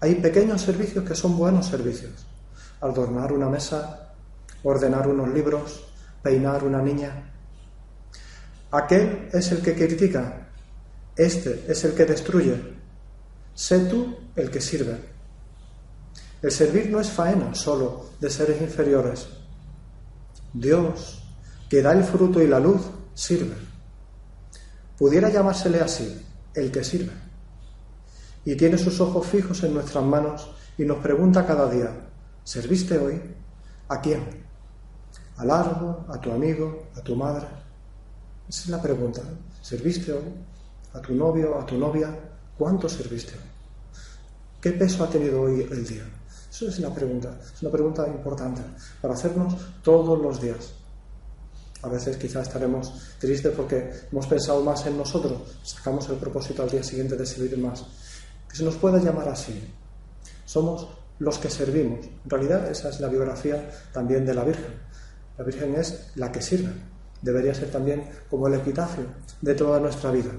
Hay 0.00 0.16
pequeños 0.16 0.62
servicios 0.62 1.04
que 1.04 1.14
son 1.14 1.36
buenos 1.36 1.66
servicios. 1.66 2.26
Adornar 2.80 3.32
una 3.32 3.48
mesa, 3.48 4.07
ordenar 4.62 5.08
unos 5.08 5.28
libros, 5.28 5.84
peinar 6.22 6.64
una 6.64 6.82
niña. 6.82 7.32
Aquel 8.70 9.28
es 9.32 9.52
el 9.52 9.62
que 9.62 9.74
critica, 9.74 10.48
este 11.16 11.64
es 11.68 11.84
el 11.84 11.94
que 11.94 12.04
destruye. 12.04 12.78
Sé 13.54 13.80
tú 13.80 14.16
el 14.36 14.50
que 14.50 14.60
sirve. 14.60 14.98
El 16.40 16.52
servir 16.52 16.88
no 16.90 17.00
es 17.00 17.10
faena 17.10 17.54
solo 17.54 18.10
de 18.20 18.30
seres 18.30 18.60
inferiores. 18.60 19.26
Dios, 20.52 21.24
que 21.68 21.82
da 21.82 21.92
el 21.92 22.04
fruto 22.04 22.40
y 22.40 22.46
la 22.46 22.60
luz, 22.60 22.82
sirve. 23.14 23.56
Pudiera 24.96 25.28
llamársele 25.28 25.80
así, 25.80 26.24
el 26.54 26.70
que 26.70 26.84
sirve. 26.84 27.12
Y 28.44 28.54
tiene 28.54 28.78
sus 28.78 29.00
ojos 29.00 29.26
fijos 29.26 29.62
en 29.64 29.74
nuestras 29.74 30.04
manos 30.04 30.50
y 30.76 30.84
nos 30.84 30.98
pregunta 30.98 31.44
cada 31.44 31.68
día, 31.68 31.90
¿serviste 32.44 32.96
hoy? 32.96 33.20
¿A 33.88 34.00
quién? 34.00 34.47
¿Al 35.38 35.50
árbol? 35.50 36.04
¿A 36.08 36.20
tu 36.20 36.32
amigo? 36.32 36.88
¿A 36.96 37.00
tu 37.00 37.14
madre? 37.14 37.46
Esa 38.48 38.62
es 38.62 38.68
la 38.68 38.82
pregunta. 38.82 39.22
¿Serviste 39.62 40.12
hoy? 40.12 40.24
¿A 40.94 41.00
tu 41.00 41.14
novio? 41.14 41.58
¿A 41.58 41.64
tu 41.64 41.78
novia? 41.78 42.14
¿Cuánto 42.56 42.88
serviste 42.88 43.34
hoy? 43.34 43.48
¿Qué 44.60 44.72
peso 44.72 45.04
ha 45.04 45.08
tenido 45.08 45.42
hoy 45.42 45.66
el 45.70 45.86
día? 45.86 46.02
Esa 46.50 46.66
es 46.66 46.80
la 46.80 46.92
pregunta. 46.92 47.38
Es 47.54 47.62
una 47.62 47.70
pregunta 47.70 48.06
importante 48.08 48.62
para 49.00 49.14
hacernos 49.14 49.54
todos 49.82 50.18
los 50.20 50.40
días. 50.40 50.72
A 51.82 51.88
veces 51.88 52.16
quizás 52.16 52.48
estaremos 52.48 52.92
tristes 53.20 53.54
porque 53.54 53.92
hemos 54.10 54.26
pensado 54.26 54.64
más 54.64 54.84
en 54.86 54.98
nosotros, 54.98 55.40
sacamos 55.62 56.08
el 56.08 56.16
propósito 56.16 56.64
al 56.64 56.70
día 56.70 56.82
siguiente 56.82 57.16
de 57.16 57.24
servir 57.24 57.56
más. 57.58 57.84
Que 58.48 58.56
se 58.56 58.64
nos 58.64 58.74
pueda 58.74 58.98
llamar 58.98 59.28
así. 59.28 59.72
Somos 60.44 60.88
los 61.20 61.38
que 61.38 61.48
servimos. 61.48 62.06
En 62.24 62.30
realidad 62.30 62.68
esa 62.68 62.88
es 62.88 62.98
la 62.98 63.08
biografía 63.08 63.70
también 63.92 64.26
de 64.26 64.34
la 64.34 64.42
Virgen. 64.42 64.87
La 65.38 65.44
Virgen 65.44 65.76
es 65.76 66.10
la 66.16 66.32
que 66.32 66.42
sirve. 66.42 66.72
Debería 67.22 67.54
ser 67.54 67.70
también 67.70 68.04
como 68.28 68.48
el 68.48 68.54
epitafio 68.54 69.04
de 69.40 69.54
toda 69.54 69.78
nuestra 69.80 70.10
vida. 70.10 70.30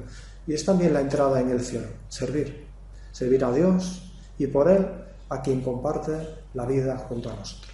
Y 0.46 0.54
es 0.54 0.66
también 0.66 0.94
la 0.94 1.02
entrada 1.02 1.40
en 1.40 1.50
el 1.50 1.62
cielo, 1.62 1.88
servir. 2.10 2.68
Servir 3.12 3.44
a 3.44 3.52
Dios 3.52 4.12
y 4.38 4.48
por 4.48 4.70
Él 4.70 4.86
a 5.30 5.42
quien 5.42 5.62
comparte 5.62 6.12
la 6.54 6.66
vida 6.66 6.98
junto 6.98 7.30
a 7.30 7.36
nosotros. 7.36 7.69